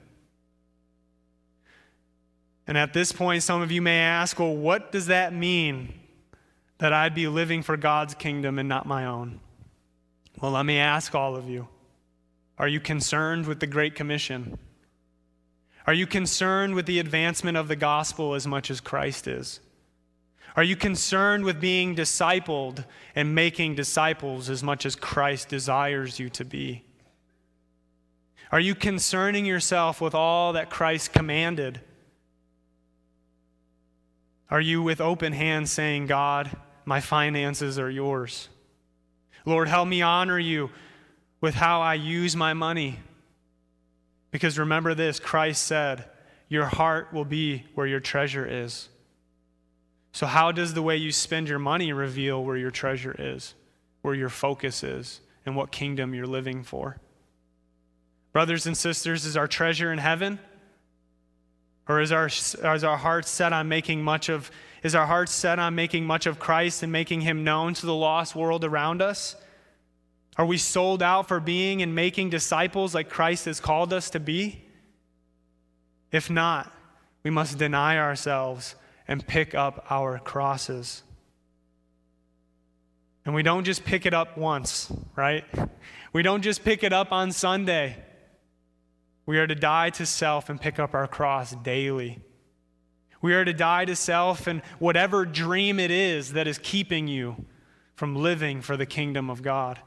And 2.68 2.78
at 2.78 2.94
this 2.94 3.12
point, 3.14 3.44
some 3.44 3.62
of 3.62 3.72
you 3.72 3.82
may 3.82 4.00
ask, 4.00 4.38
well, 4.40 4.56
what 4.56 4.92
does 4.92 5.08
that 5.08 5.34
mean 5.34 5.94
that 6.80 6.94
I'd 6.94 7.16
be 7.16 7.28
living 7.28 7.64
for 7.64 7.78
God's 7.78 8.14
kingdom 8.14 8.60
and 8.60 8.68
not 8.68 8.86
my 8.86 9.06
own? 9.06 9.40
Well, 10.42 10.52
let 10.52 10.66
me 10.66 10.78
ask 10.78 11.16
all 11.16 11.36
of 11.36 11.50
you 11.50 11.68
are 12.58 12.68
you 12.68 12.80
concerned 12.80 13.46
with 13.46 13.60
the 13.60 13.68
Great 13.68 13.96
Commission? 13.96 14.58
Are 15.86 15.94
you 15.94 16.06
concerned 16.06 16.76
with 16.76 16.86
the 16.86 17.00
advancement 17.00 17.56
of 17.56 17.70
the 17.70 17.76
gospel 17.76 18.34
as 18.34 18.46
much 18.46 18.70
as 18.70 18.82
Christ 18.82 19.28
is? 19.28 19.62
Are 20.58 20.64
you 20.64 20.76
concerned 20.76 21.46
with 21.46 21.62
being 21.62 21.96
discipled 21.96 22.84
and 23.16 23.36
making 23.36 23.76
disciples 23.76 24.50
as 24.50 24.64
much 24.64 24.86
as 24.86 24.96
Christ 24.96 25.50
desires 25.50 26.20
you 26.20 26.30
to 26.32 26.44
be? 26.44 26.84
Are 28.52 28.60
you 28.60 28.74
concerning 28.74 29.46
yourself 29.46 30.02
with 30.02 30.16
all 30.16 30.54
that 30.54 30.70
Christ 30.70 31.14
commanded? 31.14 31.80
Are 34.50 34.62
you 34.62 34.82
with 34.82 35.02
open 35.02 35.34
hands 35.34 35.72
saying, 35.72 36.08
God, 36.08 36.50
my 36.86 37.02
finances 37.02 37.78
are 37.78 37.90
yours? 37.90 38.48
Lord, 39.46 39.68
help 39.68 39.88
me 39.88 40.02
honor 40.02 40.40
you 40.40 40.70
with 41.42 41.56
how 41.56 41.82
I 41.82 41.96
use 41.96 42.36
my 42.36 42.54
money. 42.54 43.00
Because 44.32 44.58
remember 44.58 44.94
this 44.94 45.20
Christ 45.20 45.64
said, 45.64 46.06
Your 46.50 46.66
heart 46.66 47.14
will 47.14 47.26
be 47.26 47.66
where 47.76 47.88
your 47.88 48.00
treasure 48.00 48.46
is. 48.46 48.90
So, 50.12 50.26
how 50.26 50.52
does 50.52 50.74
the 50.74 50.82
way 50.82 50.98
you 50.98 51.12
spend 51.12 51.48
your 51.48 51.60
money 51.60 51.94
reveal 51.94 52.44
where 52.44 52.58
your 52.58 52.72
treasure 52.72 53.16
is, 53.18 53.54
where 54.02 54.16
your 54.16 54.30
focus 54.30 54.84
is, 54.84 55.22
and 55.46 55.56
what 55.56 55.72
kingdom 55.72 56.14
you're 56.14 56.26
living 56.26 56.64
for? 56.64 56.98
Brothers 58.32 58.66
and 58.66 58.78
sisters, 58.78 59.26
is 59.26 59.38
our 59.38 59.48
treasure 59.48 59.92
in 59.92 60.00
heaven? 60.00 60.40
Or 61.88 62.02
is 62.02 62.12
our, 62.12 62.28
is 62.28 62.84
our 62.84 62.98
heart 62.98 63.26
set 63.28 63.54
on 63.54 63.68
making 63.68 64.04
much 64.04 64.30
of 64.30 64.52
is 64.84 64.94
our 64.94 65.08
heart 65.08 65.28
set 65.28 65.58
on 65.58 65.74
making 65.76 66.06
much 66.06 66.28
of 66.28 66.38
Christ 66.38 66.84
and 66.84 66.92
making 66.92 67.22
him 67.22 67.44
known 67.44 67.74
to 67.74 67.86
the 67.86 67.96
lost 67.96 68.36
world 68.36 68.64
around 68.64 69.02
us? 69.02 69.36
Are 70.38 70.46
we 70.46 70.58
sold 70.58 71.02
out 71.02 71.28
for 71.28 71.40
being 71.40 71.82
and 71.82 71.96
making 71.96 72.30
disciples 72.30 72.94
like 72.94 73.10
Christ 73.10 73.46
has 73.46 73.60
called 73.60 73.92
us 73.92 74.12
to 74.12 74.20
be? 74.20 74.64
If 76.12 76.30
not, 76.30 76.72
we 77.24 77.32
must 77.32 77.58
deny 77.58 77.98
ourselves 77.98 78.76
and 79.08 79.26
pick 79.26 79.56
up 79.56 79.86
our 79.90 80.20
crosses. 80.20 81.02
And 83.26 83.34
we 83.34 83.44
don't 83.44 83.64
just 83.64 83.84
pick 83.84 84.06
it 84.06 84.14
up 84.14 84.38
once, 84.38 84.92
right? 85.16 85.44
We 86.14 86.22
don't 86.22 86.44
just 86.44 86.64
pick 86.64 86.84
it 86.84 86.94
up 86.94 87.12
on 87.12 87.32
Sunday. 87.32 87.98
We 89.28 89.38
are 89.40 89.46
to 89.46 89.56
die 89.56 89.90
to 89.92 90.06
self 90.06 90.50
and 90.50 90.60
pick 90.60 90.80
up 90.80 90.96
our 90.96 91.06
cross 91.06 91.52
daily. 91.52 92.22
We 93.22 93.34
are 93.34 93.44
to 93.44 93.52
die 93.52 93.84
to 93.84 93.96
self 93.96 94.48
and 94.48 94.62
whatever 94.80 95.26
dream 95.26 95.82
it 95.82 95.92
is 95.92 96.32
that 96.32 96.48
is 96.48 96.58
keeping 96.58 97.10
you 97.10 97.46
from 97.94 98.16
living 98.16 98.62
for 98.62 98.78
the 98.78 98.86
kingdom 98.86 99.30
of 99.30 99.42
God. 99.42 99.80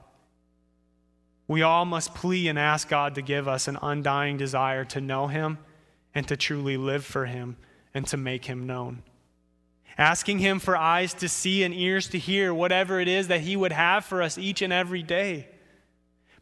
We 1.48 1.62
all 1.62 1.87
must 1.87 2.14
plea 2.14 2.48
and 2.48 2.59
ask 2.59 2.88
God 2.88 3.14
to 3.14 3.22
give 3.22 3.48
us 3.48 3.66
an 3.66 3.79
undying 3.81 4.37
desire 4.37 4.85
to 4.85 5.00
know 5.00 5.26
Him 5.26 5.59
and 6.14 6.29
to 6.29 6.37
truly 6.37 6.76
live 6.76 7.05
for 7.05 7.24
Him 7.24 7.57
and 7.94 8.07
to 8.09 8.18
make 8.18 8.44
Him 8.44 8.66
known. 8.66 9.03
Asking 9.96 10.38
Him 10.38 10.59
for 10.59 10.76
eyes 10.76 11.14
to 11.14 11.31
see 11.31 11.62
and 11.62 11.72
ears 11.72 12.09
to 12.09 12.18
hear 12.18 12.53
whatever 12.53 13.00
it 13.00 13.09
is 13.09 13.29
that 13.29 13.40
He 13.40 13.57
would 13.57 13.72
have 13.72 14.05
for 14.05 14.20
us 14.20 14.37
each 14.37 14.61
and 14.61 14.72
every 14.72 15.03
day 15.03 15.48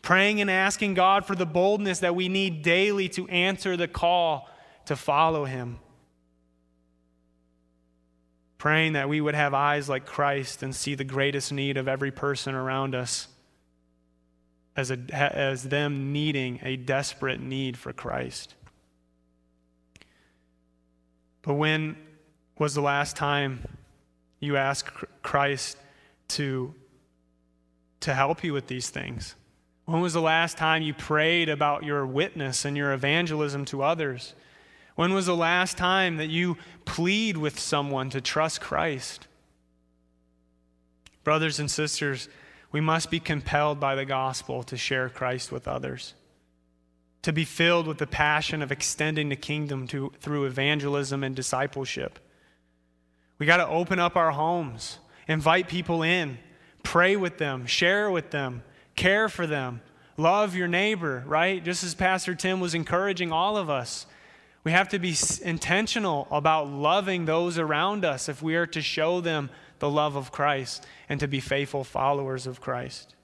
praying 0.03 0.41
and 0.41 0.51
asking 0.51 0.95
God 0.95 1.27
for 1.27 1.35
the 1.35 1.47
boldness 1.47 2.01
that 2.01 2.15
we 2.15 2.29
need 2.29 2.63
daily 2.63 3.09
to 3.11 3.29
answer 3.29 3.77
the 3.77 3.89
call 3.89 4.49
to 4.87 4.97
follow 4.97 5.45
Him. 5.45 5.79
Praying 8.57 8.95
that 8.95 9.09
we 9.09 9.21
would 9.21 9.35
have 9.35 9.55
eyes 9.55 9.89
like 9.89 10.07
Christ 10.07 10.63
and 10.63 10.75
see 10.75 10.95
the 10.95 11.05
greatest 11.05 11.53
need 11.53 11.77
of 11.77 11.87
every 11.87 12.11
person 12.11 12.55
around 12.55 12.95
us 12.95 13.29
as, 14.77 14.91
a, 14.91 14.99
as 15.13 15.65
them 15.65 16.13
needing 16.13 16.61
a 16.63 16.77
desperate 16.77 17.41
need 17.41 17.77
for 17.77 17.93
Christ. 17.93 18.55
But 21.43 21.55
when 21.55 21.97
was 22.59 22.75
the 22.75 22.81
last 22.81 23.17
time 23.17 23.67
you 24.41 24.57
asked 24.57 24.91
Christ 25.23 25.77
to, 26.29 26.75
to 28.01 28.15
help 28.15 28.45
you 28.45 28.53
with 28.53 28.67
these 28.67 28.91
things? 28.91 29.35
When 29.89 30.03
was 30.03 30.13
the 30.13 30.21
last 30.21 30.59
time 30.59 30.83
you 30.83 30.93
prayed 30.93 31.49
about 31.49 31.83
your 31.83 32.05
witness 32.05 32.67
and 32.67 32.77
your 32.77 32.93
evangelism 32.93 33.65
to 33.65 33.83
others? 33.83 34.35
When 34.97 35.15
was 35.15 35.25
the 35.25 35.35
last 35.35 35.79
time 35.79 36.19
that 36.19 36.29
you 36.29 36.59
plead 36.85 37.39
with 37.39 37.59
someone 37.59 38.11
to 38.11 38.21
trust 38.21 38.61
Christ? 38.61 39.27
Brothers 41.25 41.59
and 41.59 41.71
sisters, 41.71 42.29
we 42.71 42.83
must 42.83 43.11
be 43.11 43.19
compelled 43.19 43.81
by 43.81 43.95
the 43.95 44.05
gospel 44.05 44.63
to 44.65 44.77
share 44.77 45.09
Christ 45.09 45.51
with 45.51 45.67
others, 45.67 46.13
to 47.23 47.33
be 47.33 47.47
filled 47.47 47.87
with 47.87 47.97
the 47.97 48.07
passion 48.07 48.61
of 48.61 48.71
extending 48.71 49.31
the 49.31 49.37
kingdom 49.37 49.87
to, 49.87 50.13
through 50.21 50.45
evangelism 50.45 51.25
and 51.25 51.35
discipleship. 51.35 52.19
We 53.39 53.47
got 53.47 53.57
to 53.57 53.67
open 53.67 53.99
up 53.99 54.17
our 54.17 54.33
homes, 54.33 54.99
invite 55.27 55.67
people 55.67 56.03
in, 56.03 56.37
pray 56.83 57.17
with 57.17 57.39
them, 57.39 57.65
share 57.65 58.11
with 58.11 58.33
them, 58.33 58.65
care 58.99 59.29
for 59.29 59.47
them, 59.47 59.81
love 60.17 60.57
your 60.57 60.69
neighbor, 60.69 61.23
right? 61.27 61.65
Just 61.65 61.85
as 61.85 61.95
Pastor 61.95 62.35
Tim 62.35 62.59
was 62.59 62.75
encouraging 62.75 63.31
all 63.31 63.57
of 63.57 63.71
us. 63.71 64.07
We 64.65 64.73
have 64.73 64.89
to 64.89 64.99
be 64.99 65.15
intentional 65.43 66.27
about 66.31 66.69
loving 66.69 67.25
those 67.25 67.59
around 67.59 68.05
us 68.05 68.29
if 68.29 68.43
we 68.43 68.57
are 68.57 68.67
to 68.67 68.83
show 68.83 69.21
them 69.21 69.51
the 69.79 69.89
love 69.89 70.17
of 70.17 70.33
Christ 70.33 70.85
and 71.09 71.21
to 71.21 71.29
be 71.29 71.39
faithful 71.39 71.85
followers 71.85 72.47
of 72.47 72.61
Christ. 72.61 73.15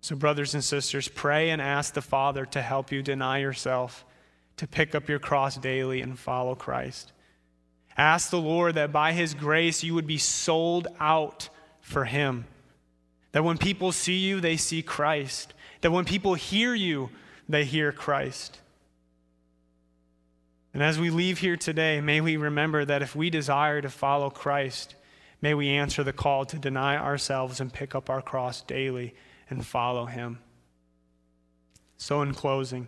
So, 0.00 0.14
brothers 0.14 0.54
and 0.54 0.62
sisters, 0.62 1.08
pray 1.08 1.50
and 1.50 1.60
ask 1.60 1.94
the 1.94 2.00
Father 2.00 2.46
to 2.46 2.62
help 2.62 2.92
you 2.92 3.02
deny 3.02 3.38
yourself, 3.38 4.04
to 4.58 4.66
pick 4.66 4.94
up 4.94 5.08
your 5.08 5.18
cross 5.18 5.56
daily 5.56 6.00
and 6.00 6.18
follow 6.18 6.54
Christ. 6.54 7.12
Ask 7.96 8.30
the 8.30 8.40
Lord 8.40 8.76
that 8.76 8.92
by 8.92 9.12
His 9.12 9.34
grace 9.34 9.82
you 9.82 9.94
would 9.94 10.06
be 10.06 10.18
sold 10.18 10.86
out 11.00 11.48
for 11.80 12.04
Him. 12.04 12.46
That 13.32 13.44
when 13.44 13.58
people 13.58 13.92
see 13.92 14.18
you, 14.18 14.40
they 14.40 14.56
see 14.56 14.82
Christ. 14.82 15.54
That 15.80 15.90
when 15.90 16.04
people 16.04 16.34
hear 16.34 16.74
you, 16.74 17.10
they 17.48 17.64
hear 17.64 17.92
Christ. 17.92 18.58
And 20.74 20.82
as 20.82 20.98
we 20.98 21.10
leave 21.10 21.38
here 21.38 21.56
today, 21.56 22.00
may 22.00 22.20
we 22.20 22.36
remember 22.36 22.84
that 22.84 23.02
if 23.02 23.14
we 23.14 23.28
desire 23.30 23.82
to 23.82 23.90
follow 23.90 24.30
Christ, 24.30 24.94
may 25.42 25.54
we 25.54 25.68
answer 25.68 26.02
the 26.02 26.12
call 26.12 26.44
to 26.46 26.58
deny 26.58 26.96
ourselves 26.96 27.60
and 27.60 27.72
pick 27.72 27.94
up 27.94 28.08
our 28.08 28.22
cross 28.22 28.62
daily 28.62 29.14
and 29.50 29.66
follow 29.66 30.06
Him. 30.06 30.38
So, 31.98 32.22
in 32.22 32.32
closing, 32.32 32.86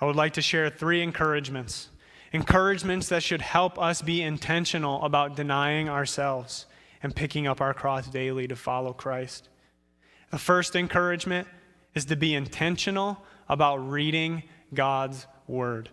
I 0.00 0.06
would 0.06 0.16
like 0.16 0.32
to 0.34 0.42
share 0.42 0.70
three 0.70 1.02
encouragements. 1.02 1.88
Encouragements 2.32 3.08
that 3.10 3.22
should 3.22 3.42
help 3.42 3.78
us 3.78 4.02
be 4.02 4.22
intentional 4.22 5.02
about 5.04 5.36
denying 5.36 5.88
ourselves 5.88 6.66
and 7.02 7.14
picking 7.14 7.46
up 7.46 7.60
our 7.60 7.74
cross 7.74 8.08
daily 8.08 8.48
to 8.48 8.56
follow 8.56 8.92
Christ. 8.92 9.48
The 10.34 10.40
first 10.40 10.74
encouragement 10.74 11.46
is 11.94 12.06
to 12.06 12.16
be 12.16 12.34
intentional 12.34 13.22
about 13.48 13.76
reading 13.76 14.42
God's 14.74 15.28
Word. 15.46 15.90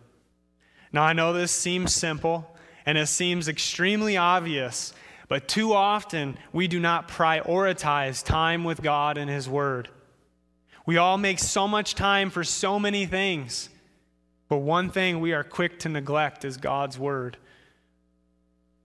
Now, 0.92 1.04
I 1.04 1.14
know 1.14 1.32
this 1.32 1.52
seems 1.52 1.94
simple 1.94 2.52
and 2.88 2.98
it 2.98 3.06
seems 3.06 3.48
extremely 3.48 4.18
obvious, 4.18 4.96
but 5.28 5.48
too 5.48 5.74
often 5.74 6.40
we 6.52 6.68
do 6.68 6.80
not 6.80 7.08
prioritize 7.08 8.26
time 8.26 8.64
with 8.64 8.82
God 8.82 9.20
and 9.20 9.30
His 9.30 9.48
Word. 9.48 9.90
We 10.88 10.98
all 10.98 11.20
make 11.20 11.38
so 11.38 11.68
much 11.68 11.94
time 11.94 12.32
for 12.32 12.44
so 12.44 12.80
many 12.80 13.06
things, 13.06 13.70
but 14.50 14.58
one 14.58 14.90
thing 14.90 15.20
we 15.20 15.34
are 15.34 15.44
quick 15.44 15.78
to 15.82 15.90
neglect 15.90 16.46
is 16.46 16.58
God's 16.58 16.98
Word. 16.98 17.38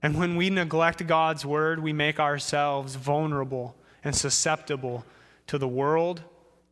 And 0.03 0.19
when 0.19 0.35
we 0.35 0.51
neglect 0.51 1.07
God's 1.07 1.47
Word, 1.47 1.81
we 1.81 1.93
make 1.93 2.19
ourselves 2.19 2.93
vulnerable 2.93 3.75
and 4.03 4.15
susceptible 4.15 5.03
to 5.47 5.57
the 5.57 5.67
world, 5.67 6.21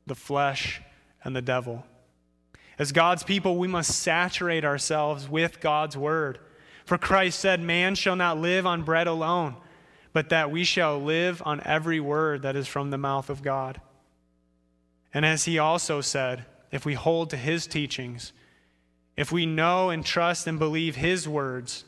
the 0.05 0.15
flesh, 0.15 0.81
and 1.23 1.35
the 1.35 1.41
devil. 1.41 1.85
As 2.77 2.91
God's 2.91 3.23
people, 3.23 3.57
we 3.57 3.67
must 3.67 3.99
saturate 3.99 4.65
ourselves 4.65 5.29
with 5.29 5.59
God's 5.59 5.97
word. 5.97 6.39
For 6.85 6.97
Christ 6.97 7.39
said, 7.39 7.61
Man 7.61 7.95
shall 7.95 8.15
not 8.15 8.37
live 8.37 8.65
on 8.65 8.83
bread 8.83 9.07
alone, 9.07 9.55
but 10.13 10.29
that 10.29 10.51
we 10.51 10.63
shall 10.63 11.01
live 11.01 11.41
on 11.45 11.61
every 11.61 11.99
word 11.99 12.41
that 12.43 12.55
is 12.55 12.67
from 12.67 12.89
the 12.89 12.97
mouth 12.97 13.29
of 13.29 13.41
God. 13.41 13.81
And 15.13 15.25
as 15.25 15.45
he 15.45 15.57
also 15.57 16.01
said, 16.01 16.45
if 16.71 16.85
we 16.85 16.93
hold 16.93 17.29
to 17.29 17.37
his 17.37 17.67
teachings, 17.67 18.33
if 19.15 19.31
we 19.31 19.45
know 19.45 19.89
and 19.89 20.05
trust 20.05 20.45
and 20.45 20.59
believe 20.59 20.97
his 20.97 21.27
words, 21.27 21.85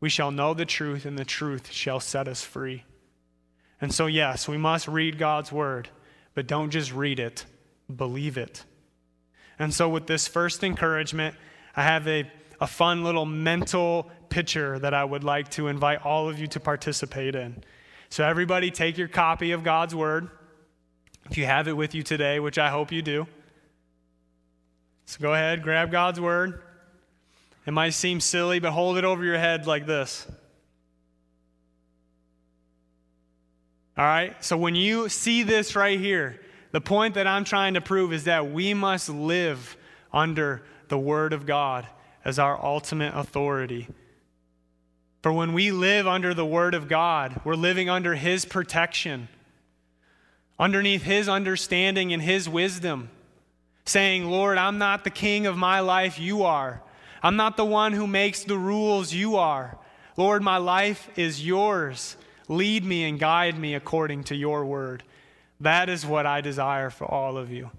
we 0.00 0.08
shall 0.08 0.30
know 0.30 0.54
the 0.54 0.64
truth, 0.64 1.04
and 1.04 1.18
the 1.18 1.24
truth 1.24 1.70
shall 1.70 2.00
set 2.00 2.26
us 2.26 2.42
free. 2.42 2.84
And 3.80 3.92
so, 3.92 4.06
yes, 4.06 4.48
we 4.48 4.56
must 4.56 4.88
read 4.88 5.18
God's 5.18 5.52
word, 5.52 5.90
but 6.34 6.46
don't 6.46 6.70
just 6.70 6.92
read 6.92 7.20
it, 7.20 7.44
believe 7.94 8.36
it. 8.36 8.64
And 9.58 9.72
so, 9.72 9.88
with 9.88 10.06
this 10.06 10.26
first 10.26 10.64
encouragement, 10.64 11.36
I 11.76 11.82
have 11.82 12.08
a, 12.08 12.30
a 12.60 12.66
fun 12.66 13.04
little 13.04 13.26
mental 13.26 14.10
picture 14.28 14.78
that 14.78 14.94
I 14.94 15.04
would 15.04 15.24
like 15.24 15.50
to 15.50 15.68
invite 15.68 16.04
all 16.04 16.28
of 16.28 16.38
you 16.38 16.46
to 16.48 16.60
participate 16.60 17.34
in. 17.34 17.62
So, 18.08 18.24
everybody, 18.24 18.70
take 18.70 18.98
your 18.98 19.08
copy 19.08 19.52
of 19.52 19.62
God's 19.62 19.94
Word. 19.94 20.30
If 21.30 21.38
you 21.38 21.46
have 21.46 21.68
it 21.68 21.76
with 21.76 21.94
you 21.94 22.02
today, 22.02 22.40
which 22.40 22.58
I 22.58 22.70
hope 22.70 22.90
you 22.90 23.02
do. 23.02 23.26
So, 25.04 25.18
go 25.20 25.34
ahead, 25.34 25.62
grab 25.62 25.90
God's 25.90 26.20
Word. 26.20 26.62
It 27.66 27.72
might 27.72 27.90
seem 27.90 28.20
silly, 28.20 28.58
but 28.58 28.72
hold 28.72 28.98
it 28.98 29.04
over 29.04 29.22
your 29.22 29.38
head 29.38 29.66
like 29.66 29.86
this. 29.86 30.26
All 33.96 34.04
right? 34.04 34.42
So, 34.42 34.56
when 34.56 34.74
you 34.74 35.08
see 35.08 35.42
this 35.42 35.76
right 35.76 35.98
here, 35.98 36.40
the 36.70 36.80
point 36.80 37.14
that 37.14 37.26
I'm 37.26 37.44
trying 37.44 37.74
to 37.74 37.80
prove 37.80 38.12
is 38.12 38.24
that 38.24 38.50
we 38.50 38.72
must 38.72 39.08
live 39.08 39.76
under 40.12 40.62
the 40.88 40.98
Word 40.98 41.32
of 41.32 41.46
God 41.46 41.86
as 42.24 42.38
our 42.38 42.62
ultimate 42.64 43.14
authority. 43.14 43.88
For 45.22 45.32
when 45.32 45.52
we 45.52 45.70
live 45.70 46.06
under 46.06 46.34
the 46.34 46.46
Word 46.46 46.74
of 46.74 46.88
God, 46.88 47.40
we're 47.44 47.54
living 47.54 47.88
under 47.88 48.14
His 48.14 48.44
protection, 48.44 49.28
underneath 50.58 51.02
His 51.02 51.28
understanding 51.28 52.12
and 52.12 52.22
His 52.22 52.48
wisdom, 52.48 53.10
saying, 53.84 54.28
Lord, 54.28 54.58
I'm 54.58 54.78
not 54.78 55.04
the 55.04 55.10
king 55.10 55.46
of 55.46 55.56
my 55.56 55.80
life, 55.80 56.18
you 56.18 56.42
are. 56.42 56.82
I'm 57.22 57.36
not 57.36 57.56
the 57.56 57.64
one 57.64 57.92
who 57.92 58.06
makes 58.06 58.42
the 58.44 58.58
rules, 58.58 59.12
you 59.12 59.36
are. 59.36 59.78
Lord, 60.16 60.42
my 60.42 60.56
life 60.56 61.08
is 61.16 61.46
yours. 61.46 62.16
Lead 62.48 62.84
me 62.84 63.04
and 63.04 63.18
guide 63.18 63.58
me 63.58 63.74
according 63.74 64.24
to 64.24 64.34
your 64.34 64.64
word. 64.64 65.02
That 65.60 65.88
is 65.88 66.04
what 66.04 66.26
I 66.26 66.40
desire 66.40 66.90
for 66.90 67.04
all 67.04 67.36
of 67.36 67.50
you 67.50 67.70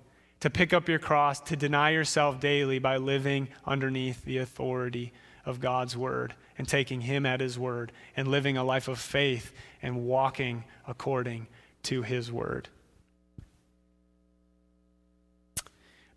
to 0.43 0.49
pick 0.49 0.73
up 0.73 0.89
your 0.89 0.99
cross, 0.99 1.39
to 1.39 1.55
deny 1.55 1.91
yourself 1.91 2.37
daily 2.37 2.77
by 2.77 2.97
living 2.97 3.47
underneath 3.65 4.25
the 4.25 4.39
authority 4.39 5.13
of 5.45 5.61
God's 5.61 5.95
word 5.95 6.33
and 6.57 6.67
taking 6.67 6.99
Him 6.99 7.25
at 7.25 7.39
His 7.39 7.57
word 7.57 7.93
and 8.17 8.27
living 8.27 8.57
a 8.57 8.63
life 8.63 8.89
of 8.89 8.99
faith 8.99 9.53
and 9.81 10.05
walking 10.05 10.65
according 10.85 11.47
to 11.83 12.01
His 12.01 12.29
word. 12.29 12.67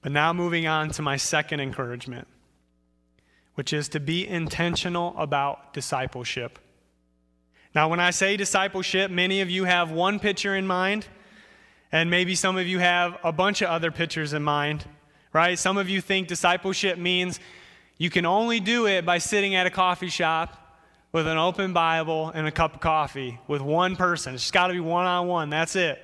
But 0.02 0.10
now, 0.10 0.32
moving 0.32 0.66
on 0.66 0.90
to 0.90 1.02
my 1.02 1.16
second 1.16 1.60
encouragement, 1.60 2.26
which 3.54 3.72
is 3.72 3.88
to 3.90 4.00
be 4.00 4.26
intentional 4.26 5.14
about 5.16 5.72
discipleship. 5.72 6.58
Now, 7.76 7.88
when 7.90 8.00
I 8.00 8.08
say 8.08 8.38
discipleship, 8.38 9.10
many 9.10 9.42
of 9.42 9.50
you 9.50 9.64
have 9.64 9.90
one 9.90 10.18
picture 10.18 10.56
in 10.56 10.66
mind 10.66 11.06
and 11.92 12.10
maybe 12.10 12.34
some 12.34 12.56
of 12.56 12.66
you 12.66 12.78
have 12.78 13.18
a 13.22 13.32
bunch 13.32 13.60
of 13.60 13.68
other 13.68 13.90
pictures 13.90 14.32
in 14.32 14.42
mind, 14.42 14.86
right? 15.34 15.58
Some 15.58 15.76
of 15.76 15.86
you 15.86 16.00
think 16.00 16.26
discipleship 16.26 16.96
means 16.96 17.38
you 17.98 18.08
can 18.08 18.24
only 18.24 18.60
do 18.60 18.86
it 18.86 19.04
by 19.04 19.18
sitting 19.18 19.54
at 19.54 19.66
a 19.66 19.70
coffee 19.70 20.08
shop 20.08 20.80
with 21.12 21.26
an 21.26 21.36
open 21.36 21.74
Bible 21.74 22.30
and 22.34 22.46
a 22.46 22.50
cup 22.50 22.76
of 22.76 22.80
coffee 22.80 23.38
with 23.46 23.60
one 23.60 23.94
person. 23.94 24.34
It's 24.34 24.50
got 24.50 24.68
to 24.68 24.72
be 24.72 24.80
one 24.80 25.04
on 25.04 25.26
one. 25.26 25.50
That's 25.50 25.76
it. 25.76 26.02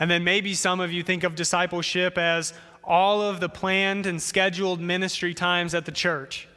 And 0.00 0.10
then 0.10 0.24
maybe 0.24 0.54
some 0.54 0.80
of 0.80 0.90
you 0.90 1.04
think 1.04 1.22
of 1.22 1.36
discipleship 1.36 2.18
as 2.18 2.52
all 2.82 3.22
of 3.22 3.38
the 3.38 3.48
planned 3.48 4.06
and 4.06 4.20
scheduled 4.20 4.80
ministry 4.80 5.34
times 5.34 5.72
at 5.72 5.84
the 5.84 5.92
church. 5.92 6.48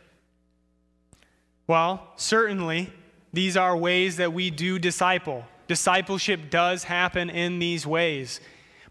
Well, 1.67 2.07
certainly, 2.15 2.91
these 3.33 3.57
are 3.57 3.75
ways 3.75 4.17
that 4.17 4.31
we 4.31 4.51
do 4.51 4.77
disciple. 4.79 5.45
Discipleship 5.67 6.49
does 6.49 6.83
happen 6.83 7.29
in 7.29 7.59
these 7.59 7.87
ways, 7.87 8.39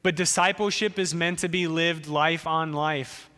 but 0.02 0.16
discipleship 0.16 0.98
is 0.98 1.14
meant 1.14 1.38
to 1.38 1.48
be 1.48 1.66
lived 1.68 2.08
life 2.08 2.46
on 2.46 2.72
life. 2.72 3.30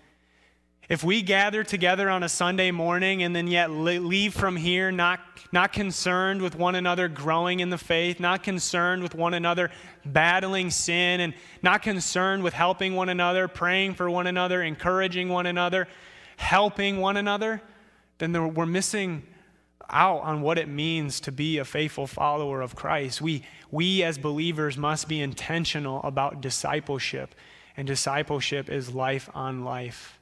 If 0.88 1.03
we 1.03 1.23
gather 1.23 1.64
together 1.64 2.11
on 2.11 2.23
a 2.23 2.29
Sunday 2.29 2.71
morning 2.71 3.23
and 3.23 3.35
then 3.35 3.47
yet 3.47 3.71
leave 3.71 4.35
from 4.35 4.57
here 4.57 4.93
not, 4.93 5.21
not 5.51 5.73
concerned 5.73 6.43
with 6.43 6.57
one 6.57 6.75
another 6.75 7.09
growing 7.09 7.61
in 7.61 7.71
the 7.71 7.79
faith, 7.79 8.21
not 8.21 8.43
concerned 8.43 9.03
with 9.03 9.14
one 9.14 9.33
another 9.33 9.71
battling 10.05 10.71
sin, 10.71 11.21
and 11.21 11.33
not 11.62 11.81
concerned 11.81 12.43
with 12.43 12.53
helping 12.53 12.95
one 12.95 13.09
another, 13.09 13.49
praying 13.49 13.95
for 13.95 14.11
one 14.11 14.27
another, 14.27 14.62
encouraging 14.62 15.31
one 15.31 15.47
another, 15.47 15.88
helping 16.37 16.99
one 16.99 17.17
another, 17.17 17.62
then 18.19 18.55
we're 18.55 18.67
missing 18.67 19.23
out 19.90 20.23
on 20.23 20.42
what 20.42 20.59
it 20.59 20.68
means 20.68 21.20
to 21.20 21.33
be 21.33 21.59
a 21.59 21.64
faithful 21.64 22.07
follower 22.07 22.61
of 22.61 22.75
Christ. 22.75 23.20
We, 23.20 23.42
we 23.70 24.03
as 24.03 24.18
believers 24.18 24.77
must 24.77 25.09
be 25.09 25.20
intentional 25.20 26.01
about 26.03 26.40
discipleship, 26.40 27.35
and 27.77 27.87
discipleship 27.87 28.68
is 28.68 28.94
life 28.94 29.29
on 29.35 29.64
life. 29.64 30.18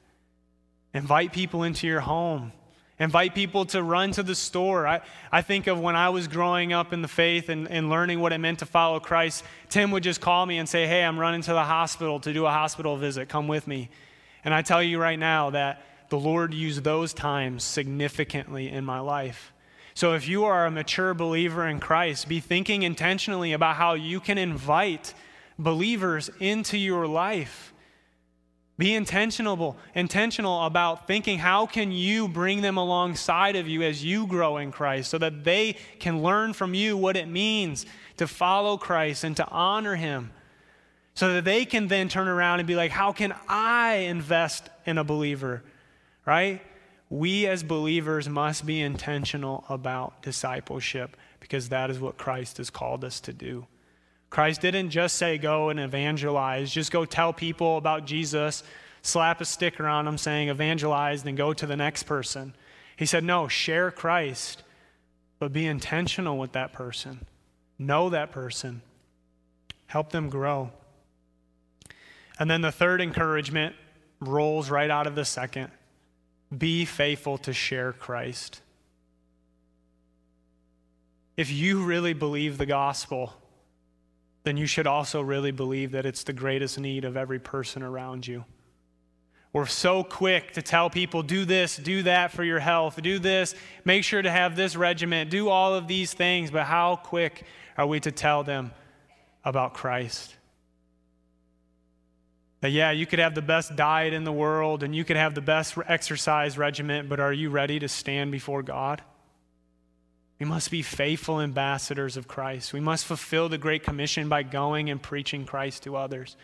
Invite 0.93 1.33
people 1.33 1.63
into 1.63 1.87
your 1.87 2.01
home. 2.01 2.51
Invite 2.99 3.33
people 3.33 3.65
to 3.67 3.81
run 3.81 4.11
to 4.11 4.23
the 4.23 4.35
store. 4.35 4.85
I, 4.85 5.01
I 5.31 5.41
think 5.41 5.67
of 5.67 5.79
when 5.79 5.95
I 5.95 6.09
was 6.09 6.27
growing 6.27 6.73
up 6.73 6.93
in 6.93 7.01
the 7.01 7.07
faith 7.07 7.49
and, 7.49 7.67
and 7.69 7.89
learning 7.89 8.19
what 8.19 8.33
it 8.33 8.37
meant 8.37 8.59
to 8.59 8.65
follow 8.65 8.99
Christ, 8.99 9.43
Tim 9.69 9.91
would 9.91 10.03
just 10.03 10.21
call 10.21 10.45
me 10.45 10.59
and 10.59 10.69
say, 10.69 10.85
Hey, 10.85 11.03
I'm 11.03 11.19
running 11.19 11.41
to 11.41 11.53
the 11.53 11.63
hospital 11.63 12.19
to 12.19 12.33
do 12.33 12.45
a 12.45 12.51
hospital 12.51 12.95
visit. 12.95 13.29
Come 13.29 13.47
with 13.47 13.67
me. 13.67 13.89
And 14.45 14.53
I 14.53 14.61
tell 14.61 14.83
you 14.83 14.99
right 14.99 15.17
now 15.17 15.49
that 15.51 15.81
the 16.09 16.19
Lord 16.19 16.53
used 16.53 16.83
those 16.83 17.13
times 17.13 17.63
significantly 17.63 18.69
in 18.69 18.85
my 18.85 18.99
life. 18.99 19.52
So 19.93 20.13
if 20.13 20.27
you 20.27 20.45
are 20.45 20.65
a 20.65 20.71
mature 20.71 21.13
believer 21.13 21.67
in 21.67 21.79
Christ, 21.79 22.27
be 22.27 22.39
thinking 22.39 22.83
intentionally 22.83 23.53
about 23.53 23.75
how 23.75 23.93
you 23.93 24.19
can 24.19 24.37
invite 24.37 25.13
believers 25.57 26.29
into 26.39 26.77
your 26.77 27.07
life 27.07 27.73
be 28.77 28.95
intentional, 28.95 29.77
intentional 29.93 30.65
about 30.65 31.05
thinking 31.05 31.37
how 31.37 31.67
can 31.67 31.91
you 31.91 32.27
bring 32.27 32.61
them 32.61 32.77
alongside 32.77 33.55
of 33.55 33.67
you 33.67 33.83
as 33.83 34.03
you 34.03 34.25
grow 34.25 34.57
in 34.57 34.71
Christ 34.71 35.11
so 35.11 35.19
that 35.19 35.43
they 35.43 35.77
can 35.99 36.23
learn 36.23 36.53
from 36.53 36.73
you 36.73 36.97
what 36.97 37.15
it 37.15 37.27
means 37.27 37.85
to 38.17 38.27
follow 38.27 38.77
Christ 38.77 39.23
and 39.23 39.37
to 39.37 39.47
honor 39.47 39.95
him. 39.95 40.31
So 41.13 41.35
that 41.35 41.45
they 41.45 41.65
can 41.65 41.87
then 41.87 42.09
turn 42.09 42.27
around 42.27 42.59
and 42.59 42.67
be 42.67 42.75
like, 42.75 42.89
how 42.89 43.11
can 43.11 43.35
I 43.47 43.93
invest 43.93 44.69
in 44.87 44.97
a 44.97 45.03
believer? 45.03 45.63
Right? 46.25 46.63
We 47.13 47.45
as 47.45 47.61
believers 47.61 48.27
must 48.27 48.65
be 48.65 48.81
intentional 48.81 49.65
about 49.69 50.23
discipleship 50.23 51.15
because 51.39 51.69
that 51.69 51.91
is 51.91 51.99
what 51.99 52.17
Christ 52.17 52.57
has 52.57 52.71
called 52.71 53.05
us 53.05 53.19
to 53.19 53.31
do. 53.31 53.67
Christ 54.31 54.61
didn't 54.61 54.89
just 54.89 55.15
say 55.15 55.37
go 55.37 55.69
and 55.69 55.79
evangelize, 55.79 56.71
just 56.71 56.91
go 56.91 57.05
tell 57.05 57.31
people 57.31 57.77
about 57.77 58.07
Jesus, 58.07 58.63
slap 59.03 59.41
a 59.41 59.45
sticker 59.45 59.85
on 59.85 60.05
them 60.05 60.17
saying 60.17 60.49
evangelize, 60.49 61.21
then 61.21 61.35
go 61.35 61.53
to 61.53 61.67
the 61.67 61.75
next 61.75 62.01
person. 62.03 62.55
He 62.97 63.05
said, 63.05 63.23
no, 63.23 63.47
share 63.47 63.91
Christ, 63.91 64.63
but 65.37 65.53
be 65.53 65.67
intentional 65.67 66.39
with 66.39 66.53
that 66.53 66.73
person. 66.73 67.27
Know 67.77 68.09
that 68.09 68.31
person. 68.31 68.81
Help 69.85 70.09
them 70.09 70.29
grow. 70.29 70.71
And 72.39 72.49
then 72.49 72.61
the 72.61 72.71
third 72.71 73.01
encouragement 73.01 73.75
rolls 74.19 74.71
right 74.71 74.89
out 74.89 75.05
of 75.05 75.13
the 75.13 75.25
second 75.25 75.69
be 76.57 76.85
faithful 76.85 77.37
to 77.39 77.53
share 77.53 77.93
Christ. 77.93 78.61
If 81.35 81.51
you 81.51 81.83
really 81.83 82.13
believe 82.13 82.57
the 82.57 82.65
gospel, 82.65 83.33
then 84.43 84.57
you 84.57 84.67
should 84.67 84.87
also 84.87 85.21
really 85.21 85.51
believe 85.51 85.91
that 85.91 86.05
it's 86.05 86.23
the 86.23 86.33
greatest 86.33 86.79
need 86.79 87.05
of 87.05 87.17
every 87.17 87.39
person 87.39 87.81
around 87.81 88.27
you. 88.27 88.45
We're 89.51 89.65
so 89.67 90.03
quick 90.03 90.53
to 90.53 90.61
tell 90.61 90.89
people, 90.89 91.21
do 91.21 91.45
this, 91.45 91.77
do 91.77 92.03
that 92.03 92.31
for 92.31 92.43
your 92.43 92.59
health, 92.59 92.99
do 93.01 93.19
this, 93.19 93.53
make 93.85 94.03
sure 94.03 94.21
to 94.21 94.31
have 94.31 94.55
this 94.55 94.75
regiment, 94.75 95.29
do 95.29 95.47
all 95.47 95.75
of 95.75 95.87
these 95.87 96.13
things, 96.13 96.49
but 96.49 96.63
how 96.63 96.95
quick 96.95 97.45
are 97.77 97.85
we 97.85 97.99
to 97.99 98.11
tell 98.11 98.43
them 98.43 98.71
about 99.45 99.75
Christ? 99.75 100.35
That, 102.63 102.71
yeah, 102.71 102.91
you 102.91 103.05
could 103.05 103.19
have 103.19 103.35
the 103.35 103.41
best 103.41 103.75
diet 103.75 104.13
in 104.13 104.23
the 104.23 104.31
world 104.31 104.83
and 104.83 104.95
you 104.95 105.03
could 105.03 105.17
have 105.17 105.35
the 105.35 105.41
best 105.41 105.77
exercise 105.85 106.57
regiment, 106.57 107.09
but 107.09 107.19
are 107.19 107.33
you 107.33 107.49
ready 107.49 107.77
to 107.79 107.89
stand 107.89 108.31
before 108.31 108.63
God? 108.63 109.01
We 110.39 110.45
must 110.45 110.71
be 110.71 110.81
faithful 110.81 111.41
ambassadors 111.41 112.15
of 112.15 112.29
Christ. 112.29 112.71
We 112.71 112.79
must 112.79 113.03
fulfill 113.05 113.49
the 113.49 113.57
Great 113.57 113.83
Commission 113.83 114.29
by 114.29 114.43
going 114.43 114.89
and 114.89 115.03
preaching 115.03 115.43
Christ 115.43 115.83
to 115.83 115.97
others. 115.97 116.37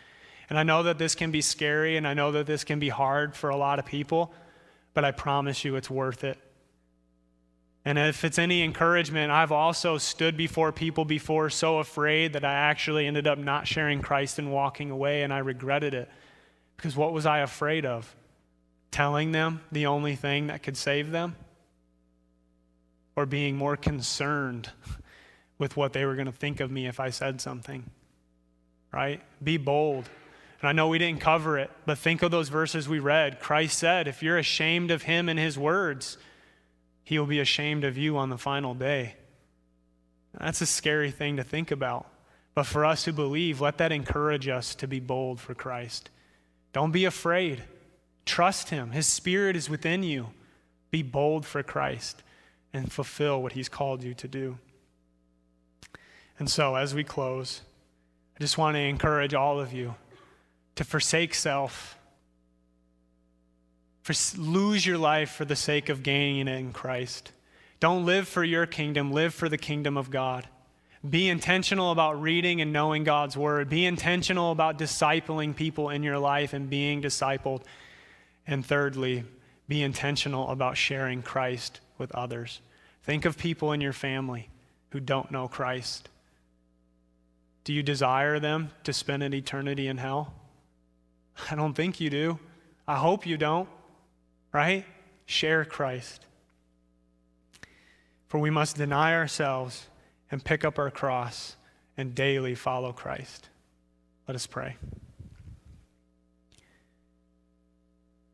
And 0.50 0.58
I 0.58 0.62
know 0.62 0.82
that 0.82 0.98
this 0.98 1.14
can 1.14 1.30
be 1.30 1.40
scary 1.40 1.96
and 1.96 2.06
I 2.06 2.12
know 2.12 2.32
that 2.32 2.44
this 2.44 2.64
can 2.64 2.80
be 2.80 2.90
hard 2.90 3.34
for 3.34 3.48
a 3.48 3.56
lot 3.56 3.78
of 3.78 3.86
people, 3.86 4.30
but 4.92 5.06
I 5.06 5.12
promise 5.12 5.64
you 5.64 5.76
it's 5.76 5.88
worth 5.88 6.22
it. 6.22 6.36
And 7.84 7.98
if 7.98 8.24
it's 8.24 8.38
any 8.38 8.62
encouragement, 8.62 9.32
I've 9.32 9.52
also 9.52 9.96
stood 9.96 10.36
before 10.36 10.70
people 10.70 11.04
before 11.04 11.48
so 11.48 11.78
afraid 11.78 12.34
that 12.34 12.44
I 12.44 12.52
actually 12.52 13.06
ended 13.06 13.26
up 13.26 13.38
not 13.38 13.66
sharing 13.66 14.02
Christ 14.02 14.38
and 14.38 14.52
walking 14.52 14.90
away, 14.90 15.22
and 15.22 15.32
I 15.32 15.38
regretted 15.38 15.94
it. 15.94 16.10
Because 16.76 16.94
what 16.96 17.12
was 17.12 17.24
I 17.24 17.38
afraid 17.38 17.86
of? 17.86 18.14
Telling 18.90 19.32
them 19.32 19.62
the 19.72 19.86
only 19.86 20.14
thing 20.14 20.48
that 20.48 20.62
could 20.62 20.76
save 20.76 21.10
them? 21.10 21.36
or 23.16 23.26
being 23.26 23.56
more 23.56 23.76
concerned 23.76 24.70
with 25.58 25.76
what 25.76 25.92
they 25.92 26.04
were 26.04 26.14
going 26.14 26.26
to 26.26 26.32
think 26.32 26.60
of 26.60 26.70
me 26.70 26.86
if 26.86 26.98
I 26.98 27.10
said 27.10 27.40
something. 27.40 27.84
Right? 28.92 29.20
Be 29.42 29.56
bold. 29.56 30.08
And 30.60 30.68
I 30.68 30.72
know 30.72 30.88
we 30.88 30.98
didn't 30.98 31.20
cover 31.20 31.58
it, 31.58 31.70
but 31.86 31.98
think 31.98 32.22
of 32.22 32.30
those 32.30 32.48
verses 32.48 32.88
we 32.88 32.98
read. 32.98 33.40
Christ 33.40 33.78
said, 33.78 34.08
if 34.08 34.22
you're 34.22 34.38
ashamed 34.38 34.90
of 34.90 35.02
him 35.02 35.28
and 35.28 35.38
his 35.38 35.58
words, 35.58 36.18
he 37.10 37.18
will 37.18 37.26
be 37.26 37.40
ashamed 37.40 37.82
of 37.82 37.98
you 37.98 38.16
on 38.16 38.30
the 38.30 38.38
final 38.38 38.72
day. 38.72 39.16
That's 40.38 40.60
a 40.60 40.66
scary 40.66 41.10
thing 41.10 41.38
to 41.38 41.42
think 41.42 41.72
about. 41.72 42.06
But 42.54 42.66
for 42.66 42.84
us 42.84 43.04
who 43.04 43.10
believe, 43.10 43.60
let 43.60 43.78
that 43.78 43.90
encourage 43.90 44.46
us 44.46 44.76
to 44.76 44.86
be 44.86 45.00
bold 45.00 45.40
for 45.40 45.52
Christ. 45.52 46.08
Don't 46.72 46.92
be 46.92 47.04
afraid. 47.04 47.64
Trust 48.26 48.68
him. 48.68 48.92
His 48.92 49.08
spirit 49.08 49.56
is 49.56 49.68
within 49.68 50.04
you. 50.04 50.28
Be 50.92 51.02
bold 51.02 51.44
for 51.44 51.64
Christ 51.64 52.22
and 52.72 52.92
fulfill 52.92 53.42
what 53.42 53.54
He's 53.54 53.68
called 53.68 54.04
you 54.04 54.14
to 54.14 54.28
do. 54.28 54.58
And 56.38 56.48
so, 56.48 56.76
as 56.76 56.94
we 56.94 57.02
close, 57.02 57.62
I 58.36 58.40
just 58.40 58.56
want 58.56 58.76
to 58.76 58.80
encourage 58.82 59.34
all 59.34 59.58
of 59.58 59.72
you 59.72 59.96
to 60.76 60.84
forsake 60.84 61.34
self, 61.34 61.98
for, 64.02 64.14
lose 64.38 64.84
your 64.84 64.98
life 64.98 65.30
for 65.30 65.44
the 65.44 65.56
sake 65.56 65.88
of 65.88 66.02
gaining 66.02 66.48
it 66.48 66.58
in 66.58 66.72
Christ. 66.72 67.32
Don't 67.80 68.04
live 68.04 68.28
for 68.28 68.44
your 68.44 68.66
kingdom, 68.66 69.12
live 69.12 69.34
for 69.34 69.48
the 69.48 69.58
kingdom 69.58 69.96
of 69.96 70.10
God. 70.10 70.46
Be 71.08 71.30
intentional 71.30 71.92
about 71.92 72.20
reading 72.20 72.60
and 72.60 72.72
knowing 72.72 73.04
God's 73.04 73.36
word. 73.36 73.70
Be 73.70 73.86
intentional 73.86 74.52
about 74.52 74.78
discipling 74.78 75.56
people 75.56 75.88
in 75.88 76.02
your 76.02 76.18
life 76.18 76.52
and 76.52 76.68
being 76.68 77.00
discipled. 77.00 77.62
And 78.46 78.64
thirdly, 78.64 79.24
be 79.66 79.82
intentional 79.82 80.50
about 80.50 80.76
sharing 80.76 81.22
Christ 81.22 81.80
with 81.96 82.12
others. 82.12 82.60
Think 83.02 83.24
of 83.24 83.38
people 83.38 83.72
in 83.72 83.80
your 83.80 83.94
family 83.94 84.50
who 84.90 85.00
don't 85.00 85.30
know 85.30 85.48
Christ. 85.48 86.10
Do 87.64 87.72
you 87.72 87.82
desire 87.82 88.38
them 88.38 88.70
to 88.84 88.92
spend 88.92 89.22
an 89.22 89.32
eternity 89.32 89.86
in 89.86 89.96
hell? 89.96 90.34
I 91.50 91.54
don't 91.54 91.74
think 91.74 92.00
you 92.00 92.10
do. 92.10 92.38
I 92.86 92.96
hope 92.96 93.24
you 93.24 93.36
don't, 93.36 93.68
right? 94.52 94.84
Share 95.26 95.64
Christ. 95.64 96.26
For 98.28 98.38
we 98.38 98.50
must 98.50 98.76
deny 98.76 99.14
ourselves 99.14 99.86
and 100.30 100.44
pick 100.44 100.64
up 100.64 100.78
our 100.78 100.90
cross 100.90 101.56
and 101.96 102.14
daily 102.14 102.54
follow 102.54 102.92
Christ. 102.92 103.48
Let 104.28 104.34
us 104.34 104.46
pray. 104.46 104.76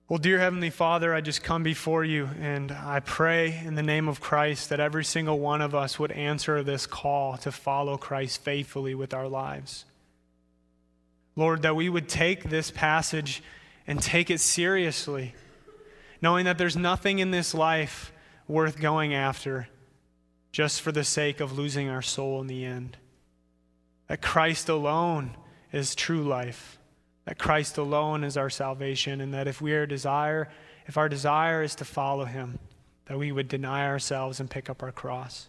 Well, 0.09 0.19
dear 0.21 0.39
Heavenly 0.39 0.71
Father, 0.71 1.13
I 1.13 1.21
just 1.21 1.43
come 1.43 1.65
before 1.65 2.05
you 2.05 2.29
and 2.41 2.71
I 2.71 3.01
pray 3.01 3.61
in 3.65 3.75
the 3.75 3.83
name 3.83 4.07
of 4.07 4.21
Christ 4.21 4.69
that 4.69 4.79
every 4.79 5.05
single 5.05 5.41
one 5.41 5.61
of 5.61 5.75
us 5.75 5.99
would 5.99 6.13
answer 6.13 6.63
this 6.63 6.87
call 6.87 7.37
to 7.39 7.51
follow 7.51 7.97
Christ 7.97 8.41
faithfully 8.41 8.95
with 8.95 9.13
our 9.13 9.27
lives. 9.27 9.85
Lord, 11.35 11.63
that 11.63 11.75
we 11.75 11.89
would 11.89 12.09
take 12.09 12.45
this 12.45 12.71
passage 12.71 13.43
and 13.89 14.01
take 14.01 14.31
it 14.31 14.39
seriously, 14.39 15.35
knowing 16.21 16.45
that 16.45 16.59
there's 16.59 16.77
nothing 16.77 17.19
in 17.19 17.31
this 17.31 17.55
life 17.55 18.13
worth 18.49 18.81
going 18.81 19.15
after 19.15 19.69
just 20.53 20.81
for 20.81 20.93
the 20.93 21.05
sake 21.05 21.41
of 21.41 21.57
losing 21.57 21.89
our 21.89 22.03
soul 22.03 22.41
in 22.41 22.47
the 22.47 22.65
end. 22.65 22.97
That 24.09 24.23
Christ 24.23 24.69
alone 24.69 25.37
is 25.73 25.95
true 25.95 26.23
life 26.23 26.79
that 27.27 27.39
Christ 27.39 27.77
alone 27.77 28.25
is 28.25 28.37
our 28.37 28.49
salvation, 28.49 29.21
and 29.21 29.35
that 29.35 29.49
if 29.49 29.61
we 29.61 29.73
are 29.75 29.85
desire, 29.85 30.49
if 30.87 30.97
our 30.97 31.09
desire 31.09 31.63
is 31.63 31.75
to 31.77 31.85
follow 31.85 32.25
him, 32.25 32.59
that 33.07 33.19
we 33.19 33.33
would 33.33 33.49
deny 33.49 33.85
ourselves 33.85 34.41
and 34.41 34.49
pick 34.49 34.71
up 34.71 34.83
our 34.83 34.93
cross. 34.93 35.49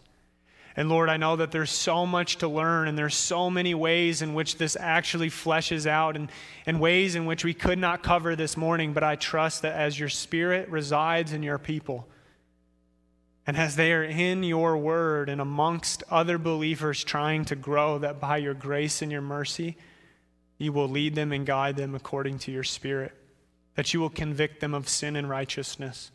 And 0.78 0.88
Lord, 0.88 1.08
I 1.08 1.16
know 1.16 1.34
that 1.34 1.50
there's 1.50 1.72
so 1.72 2.06
much 2.06 2.36
to 2.36 2.46
learn, 2.46 2.86
and 2.86 2.96
there's 2.96 3.16
so 3.16 3.50
many 3.50 3.74
ways 3.74 4.22
in 4.22 4.32
which 4.32 4.58
this 4.58 4.76
actually 4.78 5.28
fleshes 5.28 5.88
out, 5.88 6.14
and, 6.14 6.30
and 6.66 6.78
ways 6.78 7.16
in 7.16 7.26
which 7.26 7.44
we 7.44 7.52
could 7.52 7.80
not 7.80 8.04
cover 8.04 8.36
this 8.36 8.56
morning. 8.56 8.92
But 8.92 9.02
I 9.02 9.16
trust 9.16 9.62
that 9.62 9.74
as 9.74 9.98
your 9.98 10.08
Spirit 10.08 10.68
resides 10.68 11.32
in 11.32 11.42
your 11.42 11.58
people, 11.58 12.06
and 13.44 13.56
as 13.56 13.74
they 13.74 13.92
are 13.92 14.04
in 14.04 14.44
your 14.44 14.76
word 14.76 15.28
and 15.28 15.40
amongst 15.40 16.04
other 16.12 16.38
believers 16.38 17.02
trying 17.02 17.44
to 17.46 17.56
grow, 17.56 17.98
that 17.98 18.20
by 18.20 18.36
your 18.36 18.54
grace 18.54 19.02
and 19.02 19.10
your 19.10 19.20
mercy, 19.20 19.76
you 20.58 20.72
will 20.72 20.88
lead 20.88 21.16
them 21.16 21.32
and 21.32 21.44
guide 21.44 21.74
them 21.74 21.96
according 21.96 22.38
to 22.38 22.52
your 22.52 22.62
Spirit, 22.62 23.16
that 23.74 23.92
you 23.92 23.98
will 23.98 24.10
convict 24.10 24.60
them 24.60 24.74
of 24.74 24.88
sin 24.88 25.16
and 25.16 25.28
righteousness 25.28 26.12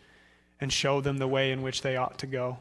and 0.62 0.72
show 0.72 1.02
them 1.02 1.18
the 1.18 1.28
way 1.28 1.52
in 1.52 1.64
which 1.64 1.82
they 1.82 1.98
ought 1.98 2.18
to 2.20 2.28
go. 2.28 2.60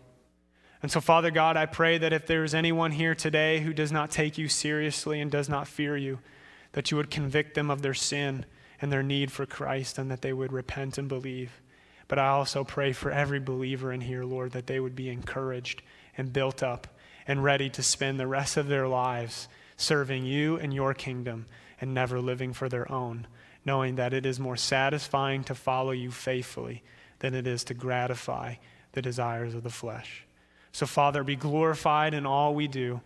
And 0.83 0.91
so, 0.91 1.01
Father 1.01 1.31
God, 1.31 1.57
I 1.57 1.67
pray 1.67 1.97
that 1.99 2.13
if 2.13 2.27
there 2.27 2.43
is 2.43 2.55
anyone 2.55 2.91
here 2.91 3.15
today 3.15 3.61
who 3.61 3.73
does 3.73 3.93
not 3.93 4.11
take 4.11 4.37
you 4.37 4.49
seriously 4.49 5.21
and 5.21 5.31
does 5.31 5.49
not 5.49 5.69
fear 5.69 5.97
you, 5.97 6.19
that 6.73 6.91
you 6.91 6.97
would 6.97 7.11
convict 7.11 7.55
them 7.55 7.71
of 7.71 7.83
their 7.83 7.95
sin 7.95 8.45
and 8.81 8.91
their 8.91 9.03
need 9.03 9.31
for 9.31 9.47
Christ 9.47 9.97
and 9.97 10.11
that 10.11 10.23
they 10.23 10.33
would 10.33 10.53
repent 10.53 10.99
and 10.99 11.09
believe. 11.09 11.63
But 12.09 12.19
I 12.19 12.29
also 12.29 12.65
pray 12.65 12.93
for 12.93 13.13
every 13.13 13.39
believer 13.39 13.93
in 13.93 14.01
here, 14.01 14.25
Lord, 14.25 14.53
that 14.53 14.67
they 14.67 14.81
would 14.81 14.97
be 14.97 15.09
encouraged 15.09 15.83
and 16.17 16.33
built 16.33 16.65
up 16.65 16.89
and 17.29 17.45
ready 17.45 17.71
to 17.71 17.83
spend 17.83 18.19
the 18.19 18.27
rest 18.27 18.57
of 18.57 18.67
their 18.67 18.89
lives 18.89 19.47
serving 19.77 20.25
you 20.25 20.57
and 20.57 20.75
your 20.75 20.95
kingdom 20.95 21.47
and 21.81 21.95
never 21.95 22.21
living 22.21 22.53
for 22.53 22.69
their 22.69 22.91
own, 22.91 23.29
knowing 23.65 23.95
that 23.95 24.13
it 24.13 24.27
is 24.27 24.41
more 24.41 24.57
satisfying 24.57 25.45
to 25.45 25.55
follow 25.55 25.93
you 25.93 26.11
faithfully 26.11 26.83
than 27.21 27.35
it 27.35 27.47
is 27.47 27.63
to 27.65 27.75
gratify 27.75 28.55
the 28.93 29.03
desires 29.03 29.55
of 29.55 29.63
the 29.63 29.71
flesh. 29.71 30.27
So, 30.73 30.87
Father, 30.87 31.23
be 31.23 31.37
glorified 31.37 32.15
in 32.15 32.27
all 32.27 32.55
we 32.55 32.67
do. 32.67 33.01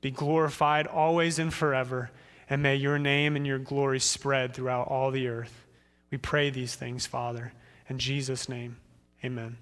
Be 0.00 0.10
glorified 0.10 0.86
always 0.86 1.38
and 1.38 1.52
forever, 1.52 2.10
and 2.48 2.62
may 2.62 2.76
your 2.76 2.98
name 2.98 3.36
and 3.36 3.46
your 3.46 3.58
glory 3.58 4.00
spread 4.00 4.54
throughout 4.54 4.88
all 4.88 5.10
the 5.10 5.28
earth. 5.28 5.64
We 6.10 6.18
pray 6.18 6.50
these 6.50 6.74
things, 6.74 7.06
Father. 7.06 7.52
In 7.88 7.98
Jesus' 7.98 8.48
name, 8.48 8.76
amen. 9.24 9.56